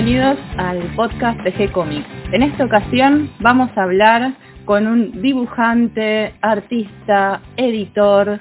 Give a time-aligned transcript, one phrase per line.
[0.00, 2.06] Bienvenidos al podcast de G-Comics.
[2.30, 4.32] En esta ocasión vamos a hablar
[4.64, 8.38] con un dibujante, artista, editor,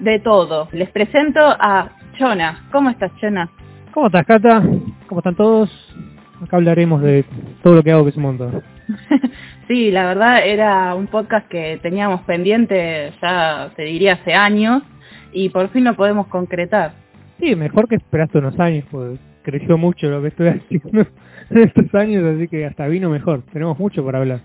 [0.00, 0.68] de todo.
[0.72, 2.68] Les presento a Chona.
[2.70, 3.48] ¿Cómo estás, Chona?
[3.94, 4.62] ¿Cómo estás, Cata?
[5.06, 5.70] ¿Cómo están todos?
[6.42, 7.24] Acá hablaremos de
[7.62, 8.62] todo lo que hago que es un montón.
[9.68, 14.82] sí, la verdad era un podcast que teníamos pendiente ya, te diría, hace años
[15.32, 16.92] y por fin lo podemos concretar.
[17.40, 21.06] Sí, mejor que esperaste unos años, pues creció mucho lo que estoy haciendo
[21.50, 23.42] en estos años, así que hasta vino mejor.
[23.52, 24.40] Tenemos mucho por hablar.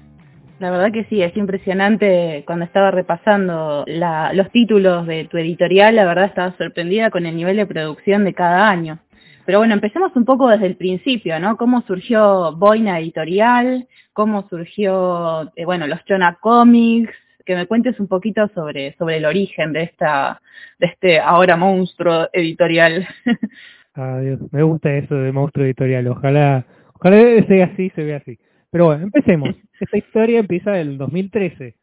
[0.59, 2.43] La verdad que sí, es impresionante.
[2.47, 7.57] Cuando estaba repasando los títulos de tu editorial, la verdad estaba sorprendida con el nivel
[7.57, 8.99] de producción de cada año.
[9.45, 11.55] Pero bueno, empecemos un poco desde el principio, ¿no?
[11.57, 13.87] ¿Cómo surgió Boina Editorial?
[14.13, 17.13] ¿Cómo surgió, eh, bueno, los Chona Comics?
[17.45, 20.41] Que me cuentes un poquito sobre, sobre el origen de esta,
[20.79, 23.07] de este ahora monstruo editorial.
[24.21, 26.07] Dios, me gusta eso de monstruo editorial.
[26.07, 28.37] Ojalá, ojalá sea así, se vea así.
[28.69, 29.49] Pero bueno, empecemos.
[29.79, 31.75] Esta historia empieza del 2013.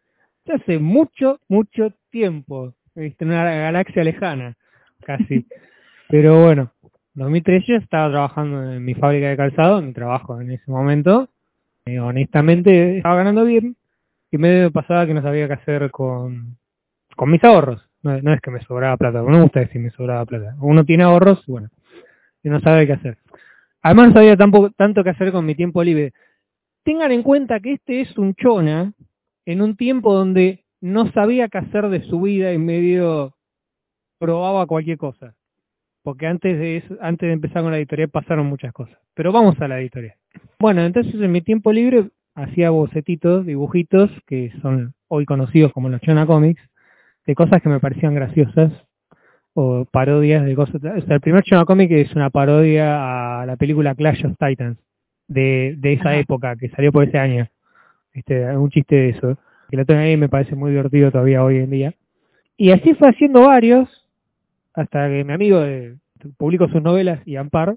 [0.46, 2.74] Ya hace mucho, mucho tiempo.
[2.94, 4.56] En una galaxia lejana,
[5.04, 5.46] casi.
[6.08, 6.70] Pero bueno,
[7.14, 11.28] 2013 yo estaba trabajando en mi fábrica de calzado, en mi trabajo en ese momento.
[11.86, 13.76] Y honestamente estaba ganando bien
[14.30, 16.56] y me pasaba que no sabía qué hacer con,
[17.16, 17.82] con mis ahorros.
[18.02, 20.54] No, no es que me sobraba plata, no me gusta decir me sobraba plata.
[20.60, 21.70] Uno tiene ahorros, bueno,
[22.45, 23.19] y no sabe qué hacer.
[23.83, 26.12] Además no sabía tampoco, tanto qué hacer con mi tiempo libre.
[26.84, 28.92] Tengan en cuenta que este es un chona
[29.47, 33.34] en un tiempo donde no sabía qué hacer de su vida y medio
[34.19, 35.34] probaba cualquier cosa.
[36.03, 38.98] Porque antes de, eso, antes de empezar con la editorial pasaron muchas cosas.
[39.15, 40.17] Pero vamos a la editorial.
[40.59, 46.00] Bueno, entonces en mi tiempo libre hacía bocetitos, dibujitos, que son hoy conocidos como los
[46.03, 46.62] Chona Comics,
[47.27, 48.72] de cosas que me parecían graciosas,
[49.55, 50.77] o parodias de cosas.
[50.77, 54.78] O sea, el primer Chona Comic es una parodia a la película Clash of Titans
[55.28, 57.48] de, de esa época que salió por ese año.
[58.12, 59.38] Este, un chiste de eso,
[59.70, 61.94] que lo tengo ahí me parece muy divertido todavía hoy en día.
[62.56, 63.88] Y así fue haciendo varios,
[64.75, 65.97] hasta que mi amigo de,
[66.36, 67.76] publicó sus novelas y Ampar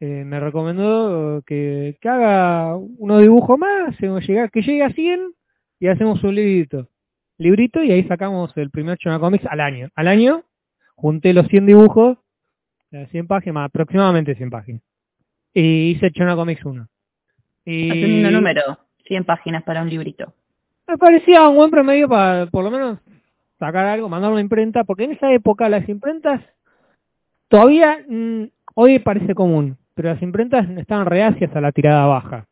[0.00, 5.32] eh, me recomendó que, que haga unos dibujos más, que llegue a 100
[5.78, 6.88] y hacemos un librito.
[7.38, 9.88] Librito y ahí sacamos el primer Chona Comics al año.
[9.94, 10.42] Al año
[10.94, 12.18] junté los 100 dibujos,
[12.90, 14.82] 100 páginas, aproximadamente 100 páginas
[15.54, 16.88] y hice Chona Comics 1.
[17.64, 18.24] Y...
[18.24, 20.34] un número, 100 páginas para un librito.
[20.86, 22.98] Me parecía un buen promedio para por lo menos
[23.58, 26.42] sacar algo, mandar una imprenta, porque en esa época las imprentas
[27.48, 28.44] todavía mm,
[28.74, 32.46] hoy parece común, pero las imprentas estaban reacias a la tirada baja,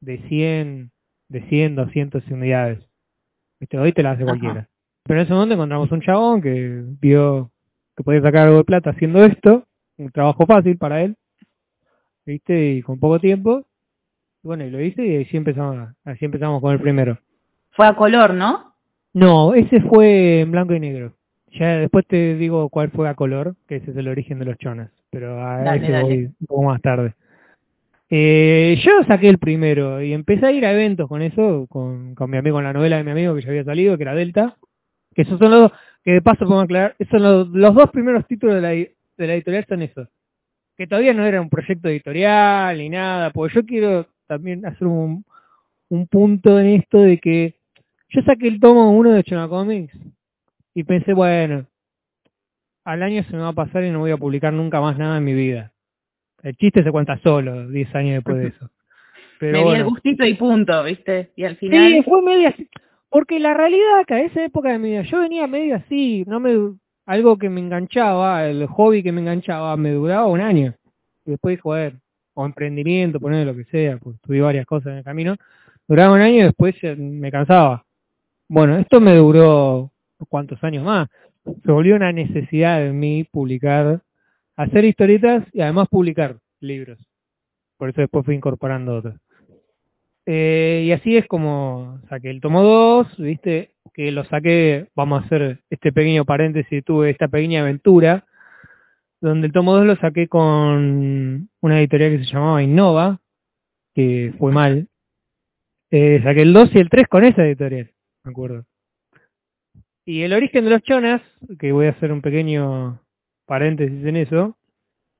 [0.00, 0.90] de 100,
[1.28, 2.80] de 100, 200 unidades.
[3.60, 3.78] ¿Viste?
[3.78, 4.68] Hoy te la hace cualquiera.
[5.04, 7.50] Pero en ese momento encontramos un chabón que vio
[7.96, 9.64] que podía sacar algo de plata haciendo esto,
[9.96, 11.16] un trabajo fácil para él,
[12.24, 12.72] ¿viste?
[12.72, 13.64] Y con poco tiempo.
[14.42, 17.18] Bueno, y lo hice y así empezamos, así empezamos con el primero.
[17.70, 18.74] Fue a color, ¿no?
[19.14, 21.14] No, ese fue en blanco y negro.
[21.52, 24.58] Ya después te digo cuál fue a color, que ese es el origen de los
[24.58, 27.14] chonas, pero a ese voy un poco más tarde.
[28.10, 32.30] Eh, yo saqué el primero y empecé a ir a eventos con eso, con, con
[32.30, 34.56] mi amigo, con la novela de mi amigo que ya había salido, que era Delta,
[35.14, 35.72] que esos son los
[36.06, 39.34] que de paso podemos aclarar, son los, los dos primeros títulos de la, de la
[39.34, 40.08] editorial son esos
[40.76, 45.24] que todavía no era un proyecto editorial ni nada, porque yo quiero también hacer un,
[45.88, 47.54] un punto en esto de que
[48.10, 49.96] yo saqué el tomo uno de Chona Comics
[50.74, 51.66] y pensé, bueno,
[52.84, 55.16] al año se me va a pasar y no voy a publicar nunca más nada
[55.18, 55.72] en mi vida.
[56.42, 58.70] El chiste se cuenta solo, 10 años después de eso.
[59.40, 61.32] Pero me di el gustito y punto, ¿viste?
[61.36, 61.90] Y al final...
[61.90, 62.68] Sí, fue medio así.
[63.16, 66.38] Porque la realidad que a esa época de mi vida, yo venía medio así, no
[66.38, 66.74] me
[67.06, 70.74] algo que me enganchaba, el hobby que me enganchaba, me duraba un año.
[71.24, 71.94] Y después, joder,
[72.34, 75.34] o emprendimiento, poner lo que sea, pues tuve varias cosas en el camino,
[75.88, 77.86] duraba un año y después me cansaba.
[78.50, 79.92] Bueno, esto me duró
[80.28, 81.08] cuántos años más.
[81.64, 84.02] Se volvió una necesidad de mí publicar,
[84.56, 86.98] hacer historietas y además publicar libros.
[87.78, 89.14] Por eso después fui incorporando otros.
[90.26, 93.76] Eh, y así es como saqué el tomo 2, ¿viste?
[93.96, 98.26] que lo saqué, vamos a hacer este pequeño paréntesis, tuve esta pequeña aventura,
[99.22, 103.22] donde el tomo 2 lo saqué con una editorial que se llamaba Innova,
[103.94, 104.88] que fue mal.
[105.90, 107.90] Eh, saqué el 2 y el 3 con esa editorial,
[108.22, 108.66] me acuerdo.
[110.04, 111.22] Y el origen de los chonas,
[111.58, 113.00] que voy a hacer un pequeño
[113.46, 114.58] paréntesis en eso,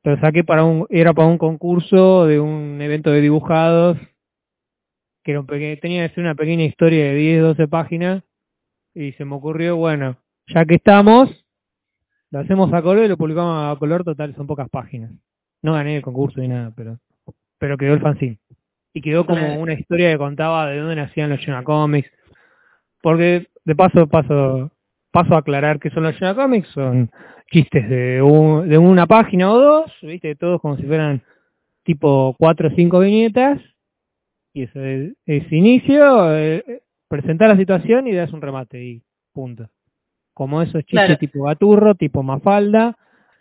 [0.05, 3.97] lo saqué para un, era para un concurso de un evento de dibujados,
[5.27, 8.23] que era un tenía que ser una pequeña historia de 10, 12 páginas,
[8.95, 11.45] y se me ocurrió, bueno, ya que estamos,
[12.31, 15.11] lo hacemos a color y lo publicamos a color, total, son pocas páginas.
[15.63, 16.99] No gané el concurso ni nada, pero
[17.59, 18.39] pero quedó el fanzine.
[18.95, 22.09] Y quedó como una historia que contaba de dónde nacían los Jonah Comics.
[23.03, 24.71] Porque, de paso, paso,
[25.11, 27.11] paso a aclarar que son los Jonah Comics, son
[27.51, 31.21] chistes de, un- de una página o dos, viste, todos como si fueran
[31.83, 33.61] tipo cuatro o cinco viñetas,
[34.57, 39.03] y eso es, es inicio, eh, eh, presentar la situación y das un remate, y
[39.35, 39.69] punto.
[40.33, 41.19] Como esos chistes Claro.
[41.19, 42.97] tipo gaturro, tipo mafalda,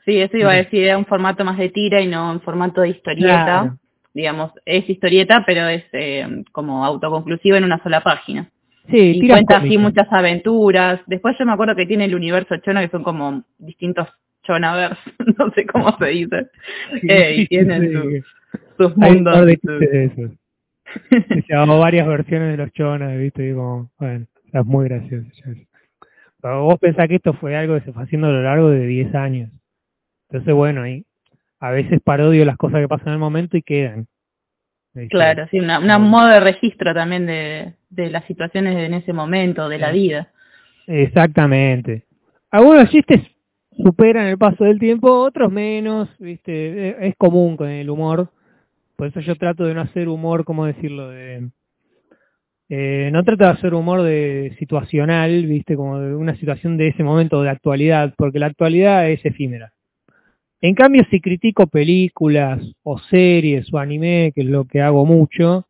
[0.05, 2.81] Sí, eso iba a decir, era un formato más de tira y no en formato
[2.81, 3.43] de historieta.
[3.45, 3.77] Claro.
[4.13, 8.47] Digamos, es historieta, pero es eh, como autoconclusiva en una sola página.
[8.91, 11.01] Sí, y cuenta así muchas aventuras.
[11.07, 14.07] Después yo me acuerdo que tiene el universo Chona, que son como distintos
[14.43, 14.99] Chonavers,
[15.39, 16.49] no sé cómo se dice.
[17.01, 18.21] Eh, y tienen Sí.
[18.77, 19.43] sus mundos.
[21.09, 23.49] Se llamó varias versiones de los chonas, ¿viste?
[23.49, 25.29] Y como, bueno, es muy gracioso.
[26.41, 28.85] Pero vos pensás que esto fue algo que se fue haciendo a lo largo de
[28.85, 29.51] 10 años.
[30.29, 31.05] Entonces, bueno, ahí
[31.59, 34.07] a veces parodio las cosas que pasan en el momento y quedan.
[34.93, 35.09] ¿viste?
[35.09, 39.69] Claro, sí, una, una modo de registro también de, de las situaciones en ese momento,
[39.69, 40.29] de la vida.
[40.87, 42.03] Exactamente.
[42.51, 43.21] Algunos chistes
[43.71, 47.07] superan el paso del tiempo, otros menos, ¿viste?
[47.07, 48.29] Es común con el humor.
[48.95, 51.09] Por eso yo trato de no hacer humor, ¿cómo decirlo?
[51.09, 51.49] De,
[52.69, 55.75] eh, no trato de hacer humor de situacional, ¿viste?
[55.75, 59.73] Como de una situación de ese momento de actualidad, porque la actualidad es efímera.
[60.61, 65.67] En cambio, si critico películas o series o anime, que es lo que hago mucho,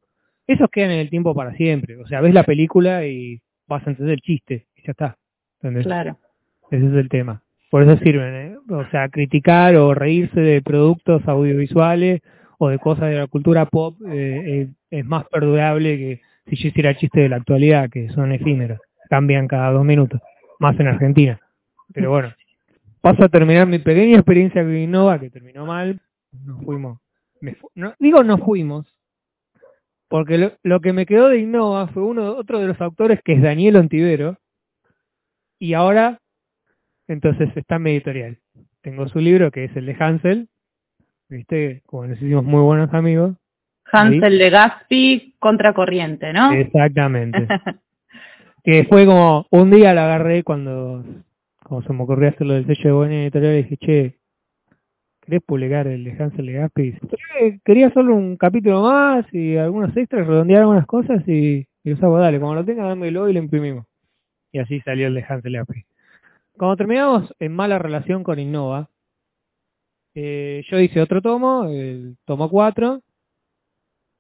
[0.48, 1.98] esos quedan en el tiempo para siempre.
[1.98, 5.18] O sea, ves la película y vas a entender el chiste y ya está.
[5.62, 5.86] ¿Entendés?
[5.86, 6.18] Claro.
[6.72, 7.42] Ese es el tema.
[7.72, 8.56] Por eso sirven, ¿eh?
[8.70, 12.22] O sea, criticar o reírse de productos audiovisuales
[12.70, 16.96] de cosas de la cultura pop eh, eh, es más perdurable que si yo hiciera
[16.96, 18.80] chistes de la actualidad, que son efímeros,
[19.10, 20.22] cambian cada dos minutos,
[20.60, 21.40] más en Argentina.
[21.94, 22.34] Pero bueno,
[23.02, 26.00] paso a terminar mi pequeña experiencia con Innova, que terminó mal.
[26.32, 27.00] Nos fuimos.
[27.42, 28.94] me no, digo fuimos,
[30.08, 33.34] porque lo, lo que me quedó de Innova fue uno otro de los autores que
[33.34, 34.38] es Daniel Ontivero,
[35.60, 36.20] y ahora,
[37.08, 38.40] entonces está en mi editorial.
[38.82, 40.50] Tengo su libro, que es el de Hansel,
[41.30, 41.82] ¿viste?
[41.86, 43.36] Como nos hicimos muy buenos amigos.
[43.92, 46.52] Hansel de Gaspi, contracorriente, ¿no?
[46.52, 47.48] Exactamente.
[48.64, 51.04] que fue como, un día la agarré cuando,
[51.64, 54.16] como se me ocurrió hacer lo del sello de buena editorial, y dije, che,
[55.22, 56.82] ¿querés publicar el de Hansel de Gaspi?
[56.82, 57.00] Y dice,
[57.42, 62.02] "Eh, quería solo un capítulo más y algunos extras, redondear algunas cosas y, y los
[62.02, 63.86] hago, dale, cuando lo tenga, dámelo y lo imprimimos.
[64.52, 65.86] Y así salió el de Hansel de Gaspi.
[66.58, 68.90] Cuando terminamos en mala relación con Innova,
[70.16, 73.02] eh, yo hice otro tomo, el tomo 4,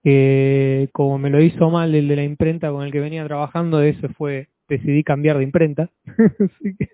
[0.03, 3.81] que como me lo hizo mal el de la imprenta con el que venía trabajando,
[3.81, 5.89] eso fue, decidí cambiar de imprenta.
[6.06, 6.89] Así que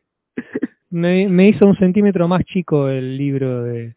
[0.91, 3.95] me, hizo un centímetro más chico el libro de,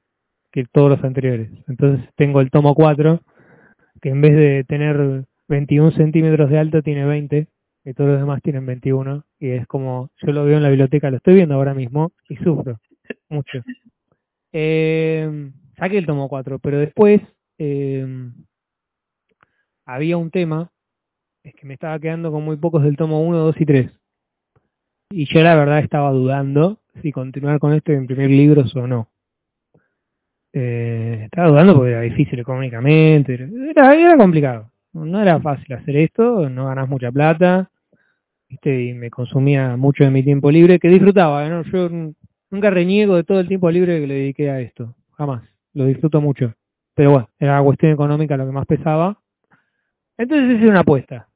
[0.50, 1.50] que todos los anteriores.
[1.68, 3.20] Entonces tengo el tomo 4,
[4.00, 7.46] que en vez de tener 21 centímetros de alto, tiene 20,
[7.84, 11.10] que todos los demás tienen 21, y es como, yo lo veo en la biblioteca,
[11.10, 12.80] lo estoy viendo ahora mismo, y sufro
[13.28, 13.62] mucho.
[14.56, 17.20] Eh, saqué el tomo 4, pero después
[17.58, 18.06] eh,
[19.84, 20.70] había un tema,
[21.42, 23.90] es que me estaba quedando con muy pocos del tomo 1, 2 y 3.
[25.10, 29.08] Y yo la verdad estaba dudando si continuar con esto y imprimir libros o no.
[30.52, 34.70] Eh, estaba dudando porque era difícil económicamente, era, era complicado.
[34.92, 37.68] No era fácil hacer esto, no ganas mucha plata,
[38.48, 38.84] ¿viste?
[38.84, 41.64] y me consumía mucho de mi tiempo libre, que disfrutaba, ¿no?
[41.64, 42.14] Yo
[42.54, 45.42] nunca reniego de todo el tiempo libre que le dediqué a esto, jamás,
[45.74, 46.54] lo disfruto mucho.
[46.94, 49.18] Pero bueno, era la cuestión económica lo que más pesaba.
[50.16, 51.28] Entonces hice una apuesta.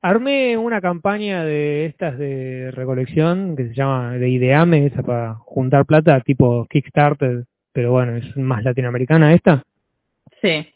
[0.00, 5.84] Armé una campaña de estas de recolección que se llama de Ideame, esa para juntar
[5.86, 9.64] plata, tipo Kickstarter, pero bueno, es más latinoamericana esta.
[10.40, 10.66] Sí.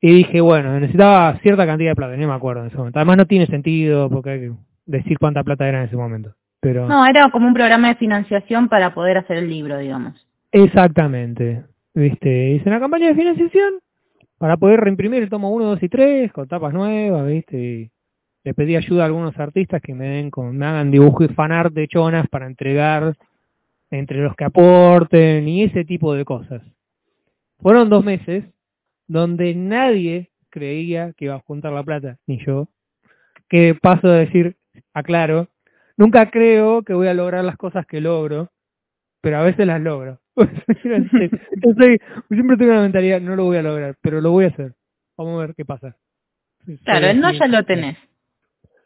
[0.00, 2.98] Y dije, bueno, necesitaba cierta cantidad de plata, no me acuerdo en ese momento.
[2.98, 4.52] Además no tiene sentido porque hay que
[4.84, 6.34] decir cuánta plata era en ese momento.
[6.66, 10.26] Pero No, era como un programa de financiación para poder hacer el libro, digamos.
[10.50, 11.62] exactamente.
[11.94, 12.50] ¿Viste?
[12.50, 13.74] Hice una campaña de financiación
[14.36, 17.56] para poder reimprimir el tomo 1, 2 y 3 con tapas nuevas, ¿viste?
[17.56, 17.90] Y
[18.42, 21.72] le pedí ayuda a algunos artistas que me den con, me hagan dibujos y fanart
[21.72, 23.14] de chonas para entregar
[23.92, 26.62] entre los que aporten y ese tipo de cosas.
[27.60, 28.44] Fueron dos meses
[29.06, 32.66] donde nadie creía que iba a juntar la plata, ni yo.
[33.48, 34.56] Que paso a decir,
[34.92, 35.48] aclaro,
[35.96, 38.50] nunca creo que voy a lograr las cosas que logro,
[39.20, 40.20] pero a veces las logro.
[40.36, 44.48] Yo soy- siempre tengo una mentalidad, no lo voy a lograr, pero lo voy a
[44.48, 44.74] hacer.
[45.16, 45.96] Vamos a ver qué pasa.
[46.84, 47.96] Claro, el no ya lo tenés.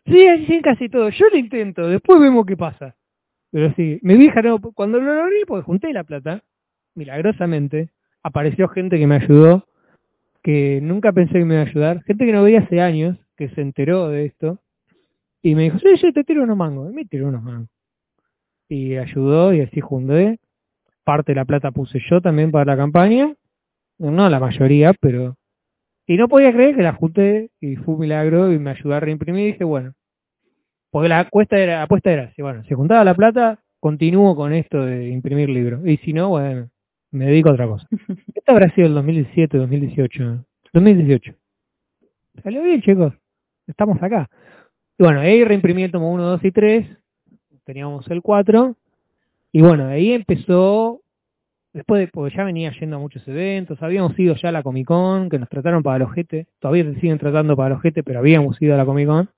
[0.07, 1.09] Sí, así en casi todo.
[1.11, 2.97] Yo lo intento, después vemos qué pasa.
[3.51, 6.43] Pero sí, mi vieja no, cuando lo logré, porque junté la plata,
[6.95, 7.91] milagrosamente,
[8.23, 9.67] apareció gente que me ayudó
[10.43, 13.49] que nunca pensé que me iba a ayudar, gente que no veía hace años, que
[13.51, 14.59] se enteró de esto,
[15.43, 17.69] y me dijo, sí, sí, te tiro unos mangos, y me tiró unos mangos.
[18.69, 20.39] Y ayudó y así junté.
[21.05, 23.35] Parte de la plata puse yo también para la campaña,
[23.99, 25.37] no la mayoría, pero...
[26.07, 29.01] Y no podía creer que la junté y fue un milagro y me ayudó a
[29.01, 29.95] reimprimir y dije, bueno,
[30.91, 34.53] porque la apuesta era, la apuesta era, si bueno, si juntaba la plata, continúo con
[34.53, 35.87] esto de imprimir libros.
[35.87, 36.69] Y si no, bueno,
[37.13, 37.87] me dedico a otra cosa.
[38.35, 40.45] Esto habrá sido el 2017, 2018.
[40.73, 41.35] 2018.
[42.43, 43.15] Salió bien, chicos.
[43.67, 44.29] Estamos acá.
[45.01, 46.87] Y bueno, ahí reimprimí el tomo 1, 2 y 3.
[47.65, 48.77] Teníamos el 4.
[49.51, 51.01] Y bueno, ahí empezó,
[51.73, 54.87] después de, porque ya venía yendo a muchos eventos, habíamos ido ya a la Comic
[54.87, 58.19] Con, que nos trataron para los GT, todavía se siguen tratando para los GT, pero
[58.19, 59.31] habíamos ido a la Comic Con.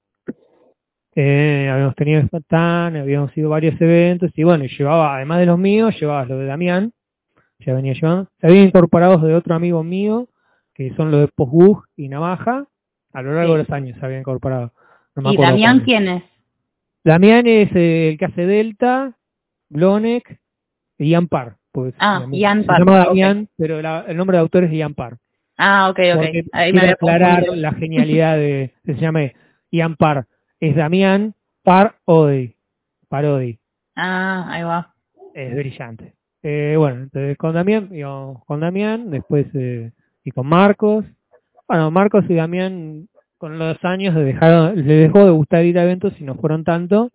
[1.15, 5.61] Eh, habíamos tenido Spartan, habíamos ido a varios eventos, y bueno, llevaba, además de los
[5.61, 6.93] míos, llevaba los de Damián,
[7.61, 8.29] ya venía llevando.
[8.41, 10.27] Se habían incorporado de otro amigo mío,
[10.75, 12.67] que son los de Postbug y Navaja,
[13.13, 13.59] a lo largo Sí.
[13.59, 14.73] de los años se había incorporado.
[15.17, 16.23] No me ¿Y Damián quién es?
[17.05, 19.17] Damián es eh, el que hace Delta,
[19.69, 20.41] Blonek
[20.99, 21.57] y Ian Parr.
[21.73, 23.07] Pues, Ah, Ian se Parr, llama ok.
[23.09, 25.19] Damián, pero la- el nombre de autor es Ian Parr.
[25.57, 26.17] Ah, ok, ok.
[26.17, 27.63] Porque Ahí me quiero había aclarar confundido.
[27.63, 29.21] la genialidad de, se llama
[29.71, 30.27] Ian Parr.
[30.61, 32.55] Es Damián Parr Odi.
[33.09, 33.59] Parodi.
[33.97, 34.95] Ah, ahí va.
[35.35, 36.15] Es brillante.
[36.43, 39.93] Eh, bueno, entonces con Damián, digamos, con Damián, después eh,
[40.25, 41.05] y con Marcos.
[41.69, 43.09] Bueno, Marcos y Damián
[43.43, 46.63] con los años le dejaron, le dejó de gustar ir a eventos y no fueron
[46.63, 47.11] tanto.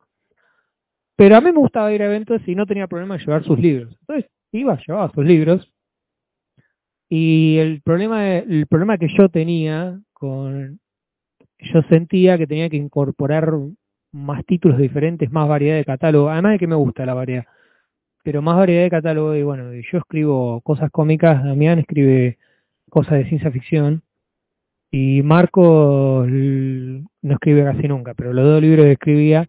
[1.16, 3.58] Pero a mí me gustaba ir a eventos y no tenía problema en llevar sus
[3.58, 3.96] libros.
[4.02, 5.72] Entonces iba, llevaba sus libros.
[7.08, 10.82] Y el problema, el problema que yo tenía con,
[11.60, 13.54] yo sentía que tenía que incorporar
[14.12, 16.30] más títulos diferentes, más variedad de catálogo.
[16.30, 17.46] Además de que me gusta la variedad
[18.22, 22.38] pero más variedad de catálogo y bueno, yo escribo cosas cómicas, Damián escribe
[22.90, 24.04] cosas de ciencia ficción
[24.92, 29.48] y Marco l- no escribe casi nunca, pero los dos libros que escribía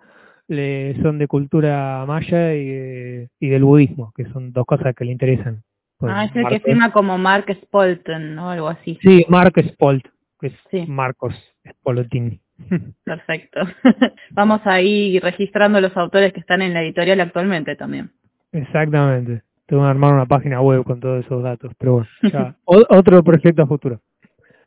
[0.49, 5.04] le, son de cultura maya y, de- y del budismo, que son dos cosas que
[5.04, 5.62] le interesan.
[5.99, 8.99] Pues Ah, es el que firma como Mark Spolten o algo así.
[9.02, 10.07] Sí, Marco Spolt,
[10.40, 10.85] que es Sí.
[10.87, 11.35] Marcos
[11.68, 12.40] Spolotin.
[13.04, 13.61] Perfecto.
[14.30, 18.11] Vamos ahí registrando los autores que están en la editorial actualmente también.
[18.52, 19.42] Exactamente.
[19.66, 23.62] Tengo que armar una página web con todos esos datos, pero bueno, ya, otro proyecto
[23.62, 24.00] a futuro.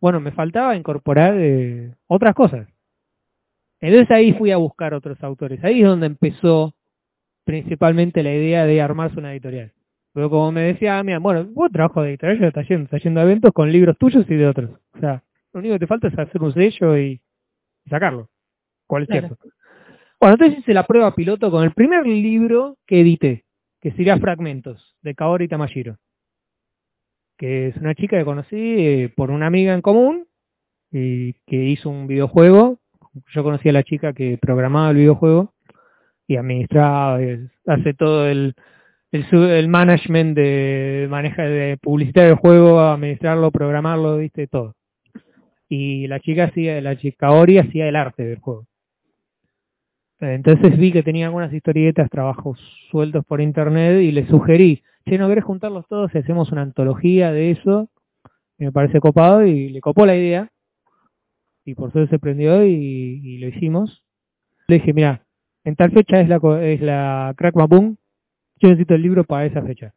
[0.02, 2.68] Bueno, me faltaba incorporar eh, otras cosas.
[3.80, 5.64] Entonces ahí fui a buscar otros autores.
[5.64, 6.74] Ahí es donde empezó
[7.46, 9.72] principalmente la idea de armarse una editorial.
[10.14, 12.98] Pero como me decía, ah, mira, bueno, vos trabajo de editorial, ya está yendo, está
[12.98, 14.72] yendo a eventos con libros tuyos y de otros.
[14.96, 17.22] O sea, lo único que te falta es hacer un sello y
[17.90, 18.30] sacarlo.
[18.88, 19.28] ¿Cuál es Claro.
[19.30, 19.46] cierto?
[20.20, 23.46] Bueno, entonces hice la prueba piloto con el primer libro que edité,
[23.80, 25.98] que sería Fragmentos, de Kaori Tamashiro.
[27.42, 30.28] Que es una chica que conocí eh, por una amiga en común
[30.92, 32.78] y que hizo un videojuego.
[33.34, 35.52] Yo conocí a la chica que programaba el videojuego
[36.28, 37.20] y administraba,
[37.66, 38.54] hace todo el,
[39.12, 44.76] el, management de maneja de publicitar el juego, administrarlo, programarlo, viste, todo.
[45.68, 48.68] Y la chica hacía, la chica Kaori hacía el arte del juego.
[50.22, 52.60] Entonces vi que tenía algunas historietas, trabajos
[52.92, 57.32] sueltos por internet y le sugerí, che, ¿no querés juntarlos todos y hacemos una antología
[57.32, 57.90] de eso?
[58.60, 60.50] Me parece copado y le copó la idea.
[61.66, 64.04] Y por eso se prendió y, lo hicimos.
[64.68, 65.26] Le dije, mira,
[65.64, 67.96] en tal fecha es la, es Crack Maboom,
[68.58, 69.94] yo necesito el libro para esa fecha.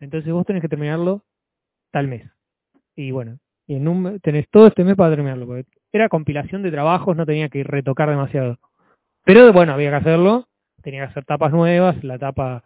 [0.00, 1.24] Entonces vos tenés que terminarlo
[1.90, 2.30] tal mes.
[2.94, 3.38] Y bueno,
[4.22, 5.46] tenés todo este mes para terminarlo.
[5.46, 8.58] Porque era compilación de trabajos, no tenía que retocar demasiado.
[9.26, 10.46] Pero bueno, había que hacerlo,
[10.82, 12.62] tenía que hacer tapas nuevas, la tapa,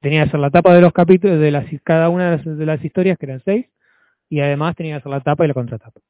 [0.00, 3.16] tenía que hacer la tapa de los capítulos, de las, cada una de las, historias,
[3.16, 3.66] que eran seis,
[4.28, 6.00] y además tenía que hacer la tapa y la contratapa.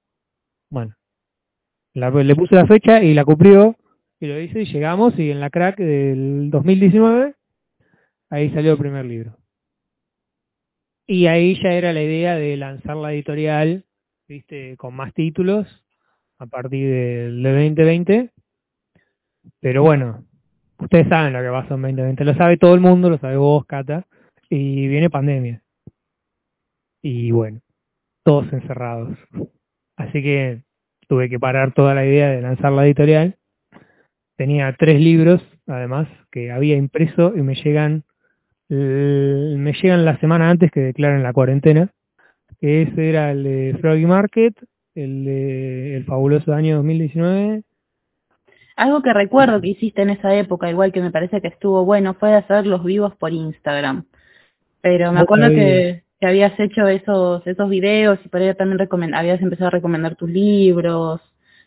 [0.70, 0.96] Bueno,
[1.92, 3.76] le puse la fecha y la cumplió,
[4.18, 7.34] y lo hice y llegamos, y en la crack del 2019,
[8.30, 9.36] ahí salió el primer libro.
[11.06, 13.84] Y ahí ya era la idea de lanzar la editorial,
[14.26, 15.66] viste, con más títulos,
[16.38, 18.30] a partir del de 2020,
[19.60, 20.24] pero bueno,
[20.78, 22.24] ustedes saben lo que pasó en 2020.
[22.24, 24.06] Lo sabe todo el mundo, lo sabe vos, Cata.
[24.50, 25.62] Y viene pandemia.
[27.02, 27.60] Y bueno,
[28.24, 29.16] todos encerrados.
[29.96, 30.62] Así que
[31.08, 33.36] tuve que parar toda la idea de lanzar la editorial.
[34.36, 38.04] Tenía tres libros, además, que había impreso y me llegan
[38.70, 41.90] me llegan la semana antes que declaren la cuarentena.
[42.60, 44.54] Que ese era el de Froggy Market,
[44.94, 47.62] el de El Fabuloso Año 2019
[48.78, 52.14] Algo que recuerdo que hiciste en esa época, igual que me parece que estuvo bueno,
[52.14, 54.04] fue hacer los vivos por Instagram.
[54.80, 59.42] Pero me acuerdo que, que habías hecho esos esos videos y por ahí también habías
[59.42, 61.20] empezado a recomendar tus libros.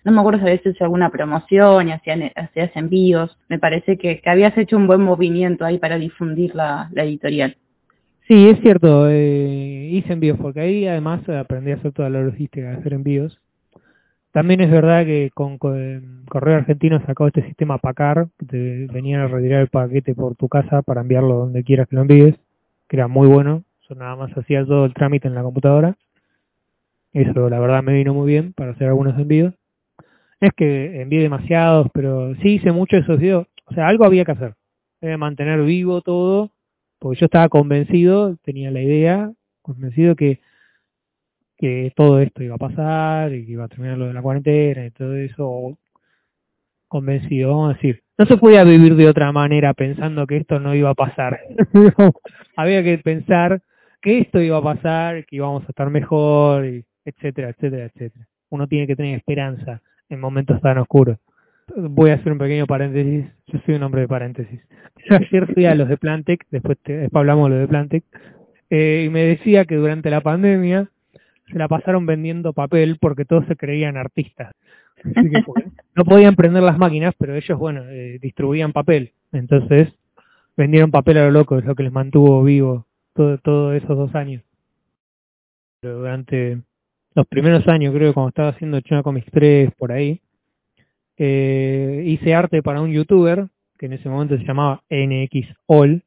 [0.05, 3.37] No me acuerdo si habías hecho alguna promoción y hacían, hacías envíos.
[3.49, 7.57] Me parece que, que habías hecho un buen movimiento ahí para difundir la, la editorial.
[8.25, 12.69] Sí, es cierto, eh, hice envíos porque ahí además aprendí a hacer toda la logística
[12.69, 13.37] de hacer envíos.
[14.31, 19.27] También es verdad que con, Correo Argentino sacó este sistema PACAR, que te venían a
[19.27, 22.35] retirar el paquete por tu casa para enviarlo donde quieras que lo envíes,
[22.87, 25.97] que era muy bueno, eso nada más hacía todo el trámite en la computadora.
[27.13, 29.53] Eso la verdad me vino muy bien para hacer algunos envíos.
[30.39, 33.47] Es que envié demasiados, pero sí hice mucho esos videos.
[33.65, 34.55] O sea, algo había que hacer.
[35.01, 36.51] Debe mantener vivo todo
[36.99, 39.31] porque yo estaba convencido, tenía la idea,
[39.63, 40.39] convencido que,
[41.61, 44.85] que todo esto iba a pasar y que iba a terminar lo de la cuarentena
[44.85, 45.77] y todo eso,
[46.87, 48.01] convencido, vamos a decir.
[48.17, 51.39] No se podía vivir de otra manera pensando que esto no iba a pasar.
[52.57, 53.61] Había que pensar
[54.01, 58.27] que esto iba a pasar, que íbamos a estar mejor, y etcétera, etcétera, etcétera.
[58.49, 61.17] Uno tiene que tener esperanza en momentos tan oscuros
[61.75, 63.25] voy a hacer un pequeño paréntesis.
[63.47, 64.59] Yo soy un hombre de paréntesis.
[65.09, 68.03] Yo ayer fui a los de Plantec, después, después hablamos de los de Plantec,
[68.69, 70.89] eh, y me decía que durante la pandemia
[71.51, 74.53] se la pasaron vendiendo papel porque todos se creían artistas.
[75.95, 79.13] no podían prender las máquinas, pero ellos, bueno, eh, distribuían papel.
[79.31, 79.89] Entonces,
[80.57, 84.13] vendieron papel a lo loco, es lo que les mantuvo vivo todos todo esos dos
[84.15, 84.43] años.
[85.81, 86.61] Pero durante
[87.13, 90.21] los primeros años, creo, cuando estaba haciendo China Comics 3 por ahí,
[91.17, 96.03] eh, hice arte para un youtuber, que en ese momento se llamaba NXOL,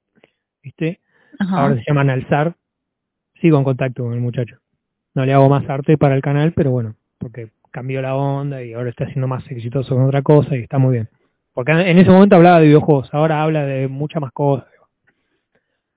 [0.63, 1.01] ¿viste?
[1.41, 2.55] Ahora se llama Nalzar.
[3.41, 4.59] Sigo en contacto con el muchacho.
[5.15, 8.73] No le hago más arte para el canal, pero bueno, porque cambió la onda y
[8.73, 11.09] ahora está siendo más exitoso con otra cosa y está muy bien.
[11.53, 14.67] Porque en ese momento hablaba de videojuegos, ahora habla de muchas más cosas.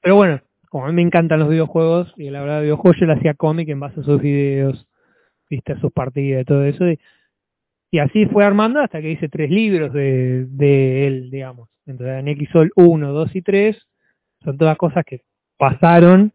[0.01, 3.08] Pero bueno, como a mí me encantan los videojuegos y él hablaba de videojuegos, yo
[3.08, 4.88] le hacía cómic en base a sus videos,
[5.49, 6.88] viste, sus partidas y todo eso.
[6.88, 6.99] Y
[7.89, 11.69] y así fue armando hasta que hice tres libros de, de él, digamos.
[11.86, 13.88] Entonces en XOL 1, 2 y 3
[14.43, 15.21] son todas cosas que
[15.58, 16.34] pasaron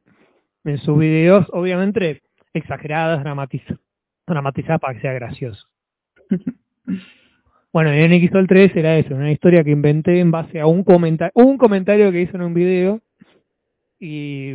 [0.65, 2.23] en sus videos, obviamente
[2.55, 3.81] exageradas, dramatizadas,
[4.27, 5.69] dramatizadas para que sea gracioso.
[7.75, 11.33] Bueno, en XOL 3 era eso, una historia que inventé en base a un comentario,
[11.35, 13.01] un comentario que hice en un video
[13.99, 14.53] y,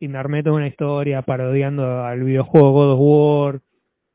[0.00, 3.60] y me armé toda una historia parodiando al videojuego God of War,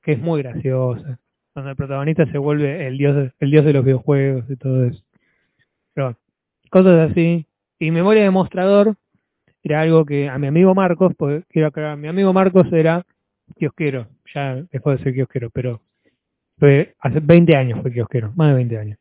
[0.02, 1.20] que es muy graciosa
[1.56, 5.04] donde el protagonista se vuelve el dios, el dios de los videojuegos y todo eso.
[5.94, 6.18] Pero
[6.70, 7.46] cosas así.
[7.80, 8.96] Y memoria de mostrador
[9.64, 13.06] era algo que a mi amigo Marcos, pues quiero aclarar, mi amigo Marcos era
[13.58, 15.82] kiosquero, ya dejó de ser kiosquero, pero
[16.60, 19.00] fue hace 20 años fue kiosquero, más de 20 años.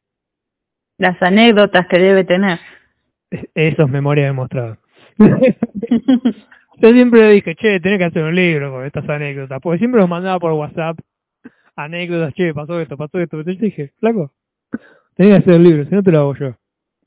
[0.99, 2.61] Las anécdotas que debe tener.
[3.55, 4.79] Eso es memoria de mostrador.
[6.79, 10.01] Yo siempre le dije, che, tenés que hacer un libro con estas anécdotas, porque siempre
[10.01, 10.99] los mandaba por WhatsApp
[11.77, 13.37] anécdotas, che, pasó esto, pasó esto.
[13.39, 14.33] Pero yo dije, flaco,
[15.15, 16.57] tenés que hacer el libro, si no te lo hago yo.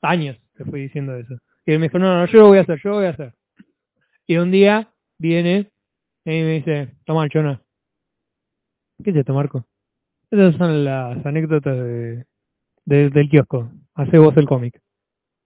[0.02, 1.36] Años te fui diciendo eso.
[1.64, 3.10] Y él me dijo, no, no, yo lo voy a hacer, yo lo voy a
[3.10, 3.32] hacer.
[4.26, 5.70] Y un día viene
[6.24, 7.62] y me dice, toma, chona.
[9.02, 9.66] ¿Qué es esto, Marco?
[10.30, 12.24] Esas son las anécdotas de,
[12.84, 13.70] del kiosco.
[13.94, 14.80] Hace vos el cómic.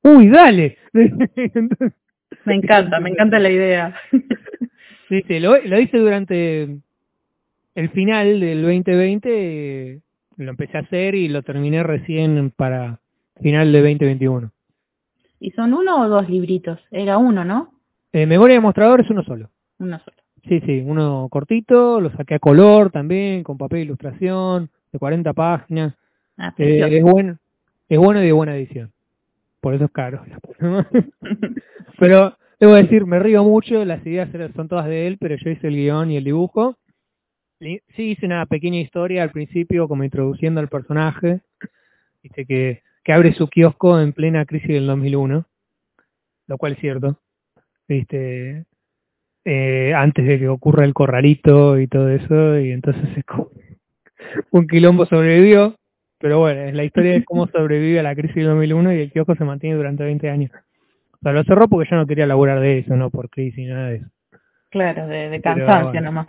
[0.02, 0.78] ¡Uy, dale!
[0.92, 3.94] me encanta, me encanta la idea.
[5.08, 6.80] sí, sí, lo, lo hice durante
[7.74, 10.02] el final del 2020
[10.44, 13.00] lo empecé a hacer y lo terminé recién para
[13.42, 14.50] final de 2021.
[15.38, 16.80] ¿Y son uno o dos libritos?
[16.90, 17.72] Era uno, ¿no?
[18.12, 19.50] Eh, Memoria de mostrador es uno solo.
[19.78, 20.16] Uno solo.
[20.48, 25.32] Sí, sí, uno cortito, lo saqué a color también, con papel de ilustración, de 40
[25.32, 25.94] páginas.
[26.36, 27.38] Ah, eh, es bueno,
[27.88, 28.90] es bueno y de buena edición.
[29.60, 30.22] Por eso es caro.
[31.98, 35.68] pero debo decir, me río mucho, las ideas son todas de él, pero yo hice
[35.68, 36.76] el guion y el dibujo
[37.60, 41.42] Sí, hice una pequeña historia al principio, como introduciendo al personaje,
[42.22, 45.44] dice que, que abre su kiosco en plena crisis del 2001,
[46.46, 47.18] lo cual es cierto.
[47.90, 48.66] Viste,
[49.44, 53.50] eh, antes de que ocurra el corralito y todo eso, y entonces es como,
[54.52, 55.74] un quilombo sobrevivió,
[56.20, 59.34] pero bueno, la historia es cómo sobrevive a la crisis del 2001 y el kiosco
[59.34, 60.52] se mantiene durante 20 años.
[61.14, 63.66] O sea, lo cerró porque ya no quería laburar de eso, no por crisis ni
[63.66, 64.06] nada de eso.
[64.68, 66.28] Claro, de, de cansancio nomás.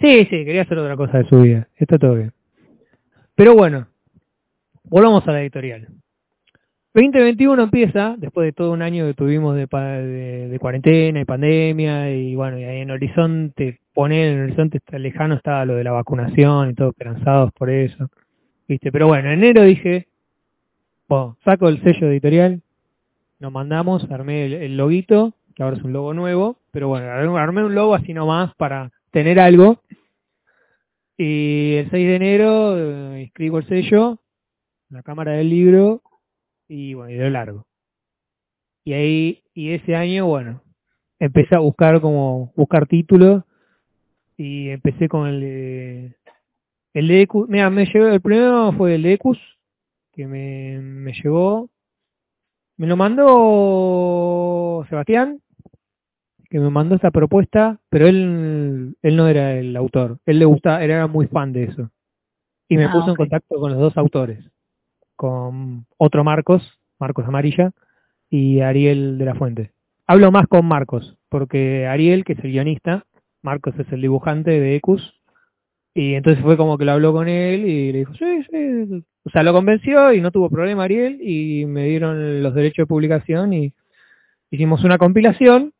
[0.00, 1.66] Sí, sí, quería hacer otra cosa de su vida.
[1.76, 2.34] Está todo bien.
[3.34, 3.88] Pero bueno,
[4.84, 5.88] volvamos a la editorial.
[6.92, 12.58] 2021 empieza, después de todo un año que tuvimos de, cuarentena y pandemia, y bueno,
[12.58, 16.74] y ahí en Horizonte, poner en Horizonte está lejano estaba lo de la vacunación y
[16.74, 18.08] todos esperanzados por eso.
[18.66, 18.90] ¿Viste?
[18.90, 20.08] Pero bueno, en enero dije,
[21.08, 22.60] bueno, saco el sello editorial,
[23.38, 27.62] nos mandamos, armé el, el loguito, que ahora es un logo nuevo, pero bueno, armé
[27.62, 29.80] un logo así nomás para tener algo.
[31.16, 34.18] Y el 6 de enero eh, escribo el sello,
[34.88, 36.02] la cámara del libro
[36.70, 37.66] y bueno, y lo largo.
[38.84, 40.62] Y ahí, y ese año, bueno,
[41.18, 43.42] empecé a buscar como, buscar títulos
[44.36, 46.16] y empecé con el de,
[46.94, 47.48] el de Ecus.
[47.48, 49.38] Mira, me llegó, el primero fue el de Ecus,
[50.12, 51.68] que me, me llegó,
[52.78, 55.40] me lo mandó Sebastián,
[56.48, 60.82] que me mandó esta propuesta, pero él, él no era el autor, él le gustaba,
[60.84, 61.90] era muy fan de eso.
[62.68, 64.49] Y me Ah, puso en contacto con los dos autores,
[65.20, 67.72] con otro Marcos, Marcos Amarilla,
[68.30, 69.72] y Ariel de la Fuente.
[70.06, 73.04] Hablo más con Marcos, porque Ariel, que es el guionista,
[73.42, 75.20] Marcos es el dibujante de Ecus,
[75.92, 79.28] y entonces fue como que lo habló con él y le dijo, sí, sí, o
[79.28, 83.52] sea, lo convenció y no tuvo problema Ariel y me dieron los derechos de publicación
[83.52, 83.74] y
[84.50, 85.74] hicimos una compilación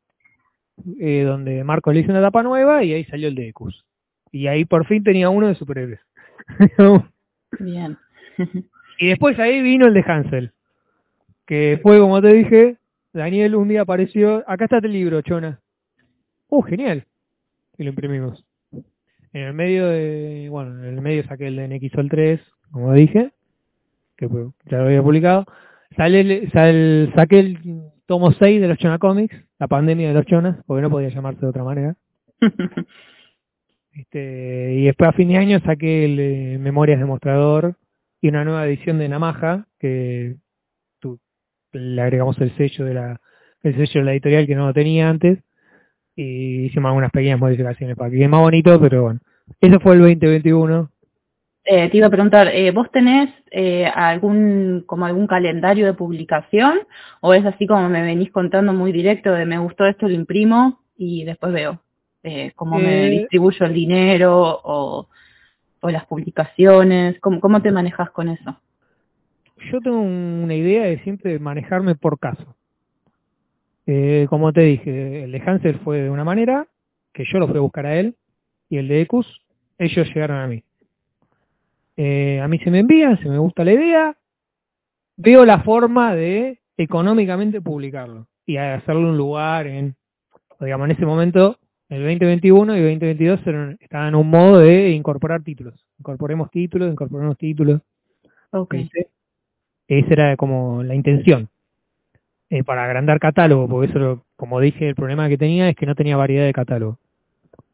[1.01, 3.87] eh, donde Marcos le hizo una tapa nueva y ahí salió el de Ecus.
[4.33, 6.01] Y ahí por fin tenía uno de superhéroes.
[7.59, 7.97] Bien.
[9.01, 10.53] y después ahí vino el de Hansel,
[11.47, 12.77] que fue como te dije,
[13.13, 15.61] Daniel un día apareció, acá está el libro, Chona.
[16.49, 17.05] Uh, genial.
[17.79, 18.45] Y lo imprimimos.
[19.33, 22.41] En el medio de, bueno, en el medio saqué el de NXOL 3,
[22.73, 23.31] como dije,
[24.17, 24.29] que
[24.67, 25.47] ya lo había publicado.
[25.97, 27.59] Sale, el- sal- saqué el
[28.07, 31.41] tomo 6 de los Chona Comics, la pandemia de los Chonas, porque no podía llamarse
[31.41, 31.97] de otra manera.
[33.93, 37.75] Este, y después a fin de año saqué el eh, Memorias de Mostrador
[38.21, 40.37] y una nueva edición de Namaja, que
[41.01, 41.19] tu-
[41.73, 43.21] le agregamos el sello de la
[43.63, 45.39] el sello de la editorial que no lo tenía antes
[46.17, 49.21] y hicimos algunas pequeñas modificaciones para que quede más bonito, pero bueno.
[49.61, 50.91] Eso fue el 2021.
[51.65, 56.81] Eh, te iba a preguntar, eh, ¿vos tenés eh, algún como algún calendario de publicación
[57.21, 60.81] o es así como me venís contando muy directo de me gustó esto, lo imprimo
[60.97, 61.83] y después veo
[62.55, 65.09] cómo me distribuyo el dinero o,
[65.81, 67.19] o las publicaciones?
[67.21, 68.61] ¿Cómo, ¿Cómo te manejas con eso?
[69.71, 72.57] Yo tengo una idea de siempre manejarme por caso.
[73.87, 76.67] Eh, como te dije, el de Hansel fue de una manera,
[77.13, 78.17] que yo lo fui a buscar a él,
[78.69, 79.43] y el de Ecus,
[79.79, 80.63] ellos llegaron a mí.
[81.97, 84.17] Eh, a mí se me envían, se me gusta la idea,
[85.17, 89.95] veo la forma de económicamente publicarlo y hacerle un lugar en,
[90.61, 91.59] digamos, en ese momento,
[91.91, 95.85] el 2021 y 2022 eran- estaban en un modo de incorporar títulos.
[95.99, 97.81] Incorporemos títulos, incorporemos títulos.
[98.53, 98.75] Ok.
[98.75, 99.09] ¿viste?
[99.89, 101.49] Esa era como la intención.
[102.49, 105.95] Eh, para agrandar catálogo, porque eso, como dije, el problema que tenía es que no
[105.95, 106.99] tenía variedad de catálogo.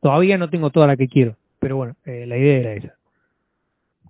[0.01, 2.95] Todavía no tengo toda la que quiero, pero bueno, eh, la idea era esa.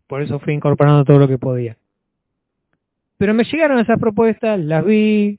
[0.08, 1.76] Por eso fui incorporando todo lo que podía.
[3.18, 5.38] Pero me llegaron esas propuestas, las vi,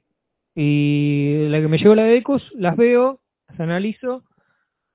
[0.56, 4.24] y la que me llegó la de Ecos, las veo, las analizo,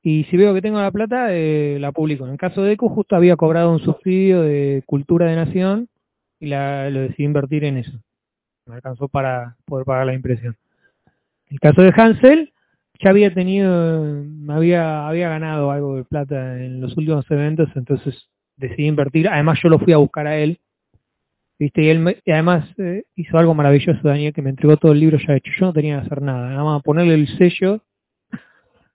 [0.02, 2.24] y si veo que tengo la plata, eh, la publico.
[2.24, 5.88] En el caso de Ecos, justo había cobrado un subsidio de Cultura de Nación,
[6.40, 7.92] y la, lo decidí invertir en eso.
[8.66, 10.56] Me alcanzó para poder pagar la impresión.
[11.50, 12.52] El caso de Hansel,
[13.00, 18.86] ya había tenido, había, había ganado algo de plata en los últimos eventos, entonces decidí
[18.86, 19.28] invertir.
[19.28, 20.58] Además, yo lo fui a buscar a él.
[21.58, 21.82] ¿Viste?
[21.82, 25.00] Y él me- y además eh, hizo algo maravilloso, Daniel, que me entregó todo el
[25.00, 25.52] libro ya hecho.
[25.58, 27.80] Yo no tenía que hacer nada, nada más ponerle el sello,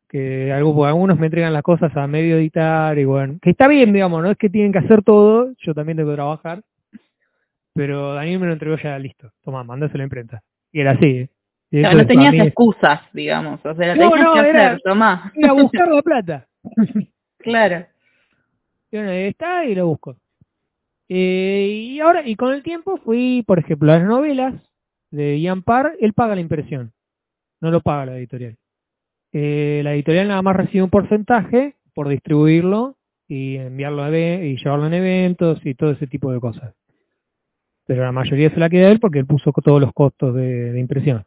[0.09, 3.91] que algo, algunos me entregan las cosas a medio editar, y bueno, que está bien,
[3.93, 6.61] digamos, no es que tienen que hacer todo, yo también tengo que trabajar,
[7.73, 9.31] pero Daniel me lo entregó ya listo.
[9.43, 10.41] Toma, mandáselo a la imprenta.
[10.71, 11.29] Y era así, ¿eh?
[11.69, 13.59] Y eso no tenías es- excusas, digamos.
[13.65, 15.31] O sea, la No, tenías no, que era- hacer, tomá.
[15.47, 16.47] a buscar la plata.
[17.39, 17.85] Claro.
[18.91, 20.17] Y bueno, ahí está y lo busco.
[21.07, 24.53] Eh, y ahora, y con el tiempo fui, por ejemplo, las novelas
[25.11, 26.91] de Ian Parr, él paga la impresión,
[27.61, 28.57] no lo paga la editorial.
[29.33, 32.95] Eh, la editorial nada más recibe un porcentaje por distribuirlo
[33.27, 36.73] y enviarlo a y llevarlo en eventos y todo ese tipo de cosas.
[37.85, 40.79] Pero la mayoría se la queda él porque él puso todos los costos de, de
[40.79, 41.23] impresión.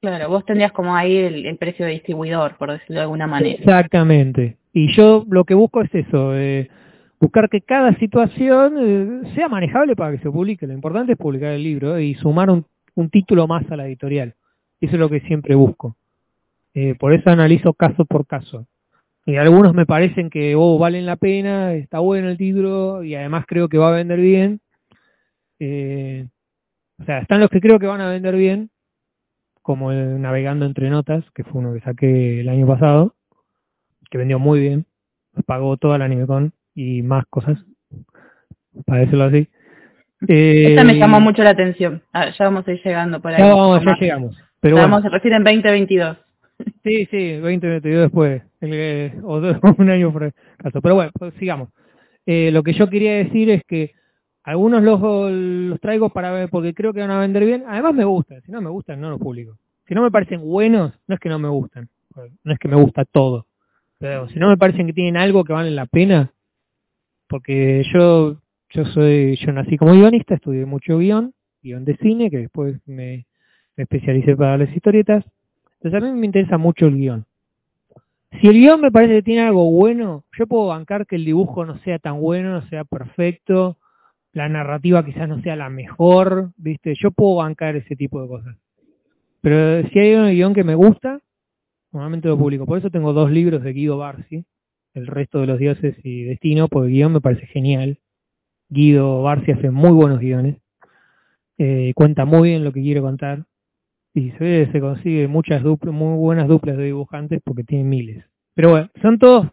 [0.00, 3.58] Claro, vos tendrías como ahí el, el precio de distribuidor, por decirlo de alguna manera.
[3.58, 4.58] Exactamente.
[4.72, 6.68] Y yo lo que busco es eso, eh,
[7.20, 10.66] buscar que cada situación eh, sea manejable para que se publique.
[10.66, 14.34] Lo importante es publicar el libro y sumar un, un título más a la editorial.
[14.80, 15.96] Eso es lo que siempre busco.
[16.74, 18.66] Eh, por eso analizo caso por caso.
[19.26, 23.44] Y algunos me parecen que oh, valen la pena, está bueno el título y además
[23.46, 24.60] creo que va a vender bien.
[25.60, 26.26] Eh,
[27.00, 28.70] o sea, están los que creo que van a vender bien,
[29.62, 33.14] como el Navegando entre Notas, que fue uno que saqué el año pasado,
[34.10, 34.84] que vendió muy bien,
[35.46, 37.58] pagó toda la AnimeCon y más cosas,
[38.84, 39.48] para decirlo así.
[40.28, 42.02] Eh, Esta me llamó mucho la atención.
[42.12, 43.38] Ah, ya vamos a ir llegando por ahí.
[43.38, 44.36] Ya, vamos, ya llegamos.
[44.60, 46.23] Pero Estamos bueno, recién en 2022.
[46.84, 49.38] Sí, sí, 2022 después, el, o
[49.78, 50.82] un año por caso.
[50.82, 51.70] Pero bueno, pues sigamos.
[52.26, 53.92] Eh, lo que yo quería decir es que
[54.42, 57.64] algunos los, los traigo para ver, porque creo que van a vender bien.
[57.66, 59.56] Además me gustan, si no me gustan no los publico.
[59.88, 61.88] Si no me parecen buenos, no es que no me gustan,
[62.42, 63.46] no es que me gusta todo.
[63.98, 66.32] Pero si no me parecen que tienen algo que vale la pena,
[67.28, 68.36] porque yo
[68.70, 73.26] yo soy yo nací como guionista, estudié mucho guion, guion de cine, que después me,
[73.76, 75.24] me especialicé para las historietas.
[75.84, 77.26] Entonces a mí me interesa mucho el guion.
[78.40, 81.66] Si el guion me parece que tiene algo bueno, yo puedo bancar que el dibujo
[81.66, 83.76] no sea tan bueno, no sea perfecto,
[84.32, 86.94] la narrativa quizás no sea la mejor, ¿viste?
[86.94, 88.56] Yo puedo bancar ese tipo de cosas.
[89.42, 91.20] Pero si hay un guion que me gusta,
[91.92, 92.64] normalmente lo publico.
[92.64, 94.46] Por eso tengo dos libros de Guido Barsi,
[94.94, 97.98] El resto de los dioses y Destino, porque el guion me parece genial.
[98.70, 100.56] Guido Barsi hace muy buenos guiones,
[101.58, 103.44] eh, cuenta muy bien lo que quiere contar,
[104.14, 108.24] y se, se consigue muchas duplas, muy buenas duplas de dibujantes porque tiene miles.
[108.54, 109.48] Pero bueno, son todos,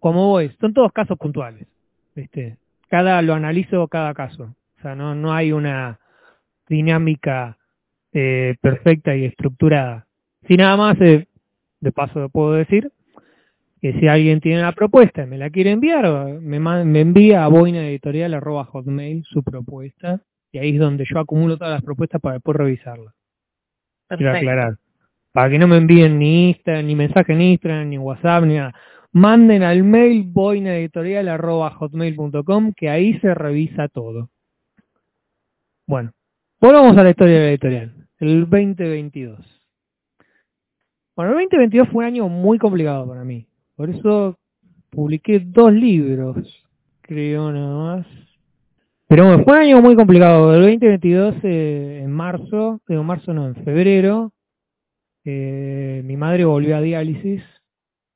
[0.00, 1.66] como vos, son todos casos puntuales.
[2.14, 2.56] ¿viste?
[2.88, 4.54] cada lo analizo cada caso.
[4.78, 5.98] O sea, no, no hay una
[6.68, 7.58] dinámica
[8.12, 10.06] eh, perfecta y estructurada.
[10.46, 11.26] Si nada más, eh,
[11.80, 12.92] de paso puedo decir,
[13.80, 17.48] que si alguien tiene una propuesta y me la quiere enviar, me, me envía a
[17.48, 23.12] boinaeditorial.hotmail su propuesta y ahí es donde yo acumulo todas las propuestas para después revisarlas.
[24.08, 24.76] Quiero aclarar.
[25.32, 28.74] Para que no me envíen ni Instagram, ni mensaje en Instagram, ni WhatsApp, ni nada
[29.14, 34.28] manden al mail boinaeditorial.hotmail.com que ahí se revisa todo.
[35.86, 36.10] Bueno,
[36.60, 39.38] volvamos a la historia de la editorial, el 2022.
[41.14, 43.46] Bueno, el 2022 fue un año muy complicado para mí.
[43.76, 44.36] Por eso
[44.90, 46.66] publiqué dos libros,
[47.02, 48.04] creo nada más.
[49.14, 50.52] Pero fue un año muy complicado.
[50.56, 54.32] El 2022, eh, en marzo, marzo no, en febrero,
[55.24, 57.40] eh, mi madre volvió a diálisis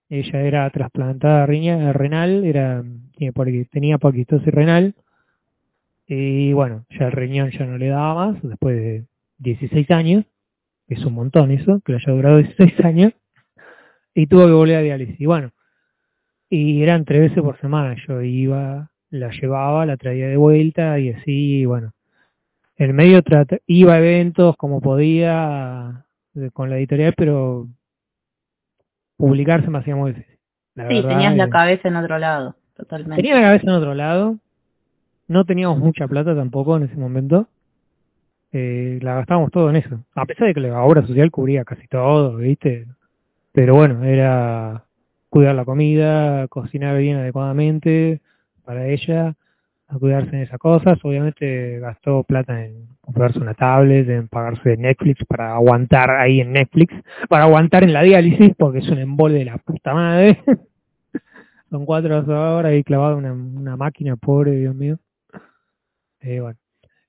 [0.08, 2.82] ella era trasplantada renal, era
[3.70, 4.96] tenía poquistosis renal
[6.08, 9.04] y bueno, ya el riñón ya no le daba más después de
[9.38, 10.24] 16 años,
[10.88, 13.12] que es un montón eso, que le haya durado 16 años,
[14.14, 15.20] y tuvo que volver a diálisis.
[15.20, 15.52] Y bueno,
[16.50, 21.10] y eran tres veces por semana, yo iba, la llevaba, la traía de vuelta y
[21.10, 21.92] así, bueno.
[22.76, 23.22] En medio
[23.66, 26.04] iba a eventos como podía
[26.52, 27.66] con la editorial, pero
[29.16, 30.38] publicarse me hacía muy difícil.
[30.76, 33.16] sí, tenías la cabeza en otro lado, totalmente.
[33.16, 34.38] Tenía la cabeza en otro lado.
[35.26, 37.48] No teníamos mucha plata tampoco en ese momento.
[38.52, 40.00] Eh, la gastábamos todo en eso.
[40.14, 42.86] A pesar de que la obra social cubría casi todo, ¿viste?
[43.52, 44.84] Pero bueno, era
[45.28, 48.20] cuidar la comida, cocinar bien adecuadamente
[48.68, 49.34] para ella,
[49.86, 50.98] a cuidarse en esas cosas.
[51.02, 56.94] Obviamente gastó plata en comprarse una tablet, en pagarse Netflix para aguantar ahí en Netflix,
[57.30, 60.42] para aguantar en la diálisis, porque es un embole de la puta madre.
[61.70, 64.98] Son cuatro horas ahí clavado una, una máquina, pobre, Dios mío.
[66.20, 66.58] Eh, bueno.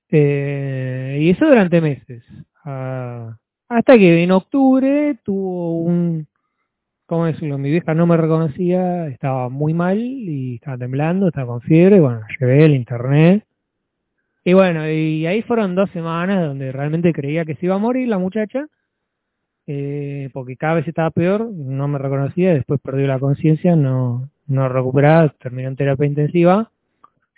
[0.08, 2.24] Eh, y eso durante meses.
[2.64, 3.36] Ah,
[3.68, 6.26] hasta que en octubre tuvo un
[7.10, 7.58] ¿cómo decirlo?
[7.58, 12.20] Mi vieja no me reconocía, estaba muy mal y estaba temblando, estaba con fiebre, bueno,
[12.38, 13.44] llevé el internet.
[14.44, 18.06] Y bueno, y ahí fueron dos semanas donde realmente creía que se iba a morir
[18.06, 18.68] la muchacha,
[19.66, 24.68] eh, porque cada vez estaba peor, no me reconocía, después perdió la conciencia, no, no
[24.68, 26.70] recuperaba, terminó en terapia intensiva.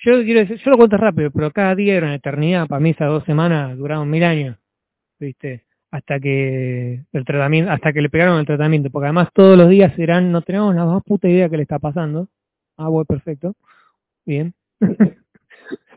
[0.04, 2.90] Yo quiero decir, yo lo cuento rápido, pero cada día era una eternidad, para mí
[2.90, 4.58] esas dos semanas duraron mil años,
[5.18, 5.64] ¿viste?
[5.92, 9.94] Hasta que el tratamiento, hasta que le pegaron el tratamiento, porque además todos los días
[9.94, 12.28] serán, no tenemos la más puta idea que le está pasando.
[12.78, 13.54] Ah, bueno, perfecto.
[14.24, 14.54] Bien.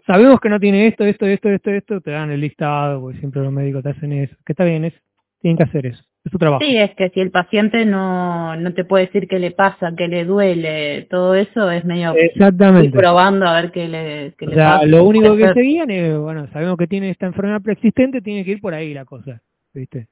[0.05, 3.41] Sabemos que no tiene esto, esto, esto, esto, esto, te dan el listado, porque siempre
[3.41, 4.35] los médicos te hacen eso.
[4.45, 4.93] Que está bien, es,
[5.41, 6.03] tienen que hacer eso.
[6.25, 6.63] Es su trabajo.
[6.63, 10.09] Sí, es que si el paciente no, no te puede decir qué le pasa, qué
[10.09, 12.97] le duele, todo eso es medio Exactamente.
[12.97, 16.77] probando a ver qué le, qué o sea, Lo único que seguían es, bueno, sabemos
[16.77, 19.41] que tiene esta enfermedad preexistente, tiene que ir por ahí la cosa.
[19.75, 20.07] ¿Viste?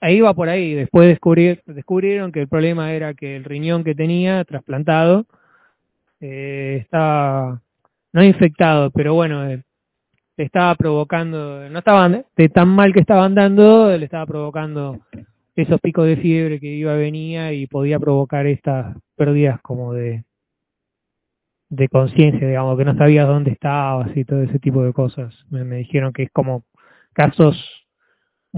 [0.00, 3.94] Ahí va por ahí, después descubrir, descubrieron que el problema era que el riñón que
[3.94, 5.26] tenía trasplantado
[6.20, 7.60] eh, estaba,
[8.12, 9.62] no infectado, pero bueno, eh,
[10.36, 15.00] estaba provocando, no estaban de tan mal que estaban dando, le estaba provocando
[15.56, 20.24] esos picos de fiebre que iba venía y podía provocar estas pérdidas como de
[21.70, 25.34] de conciencia, digamos, que no sabías dónde estabas y todo ese tipo de cosas.
[25.50, 26.64] Me dijeron que es como
[27.12, 27.77] casos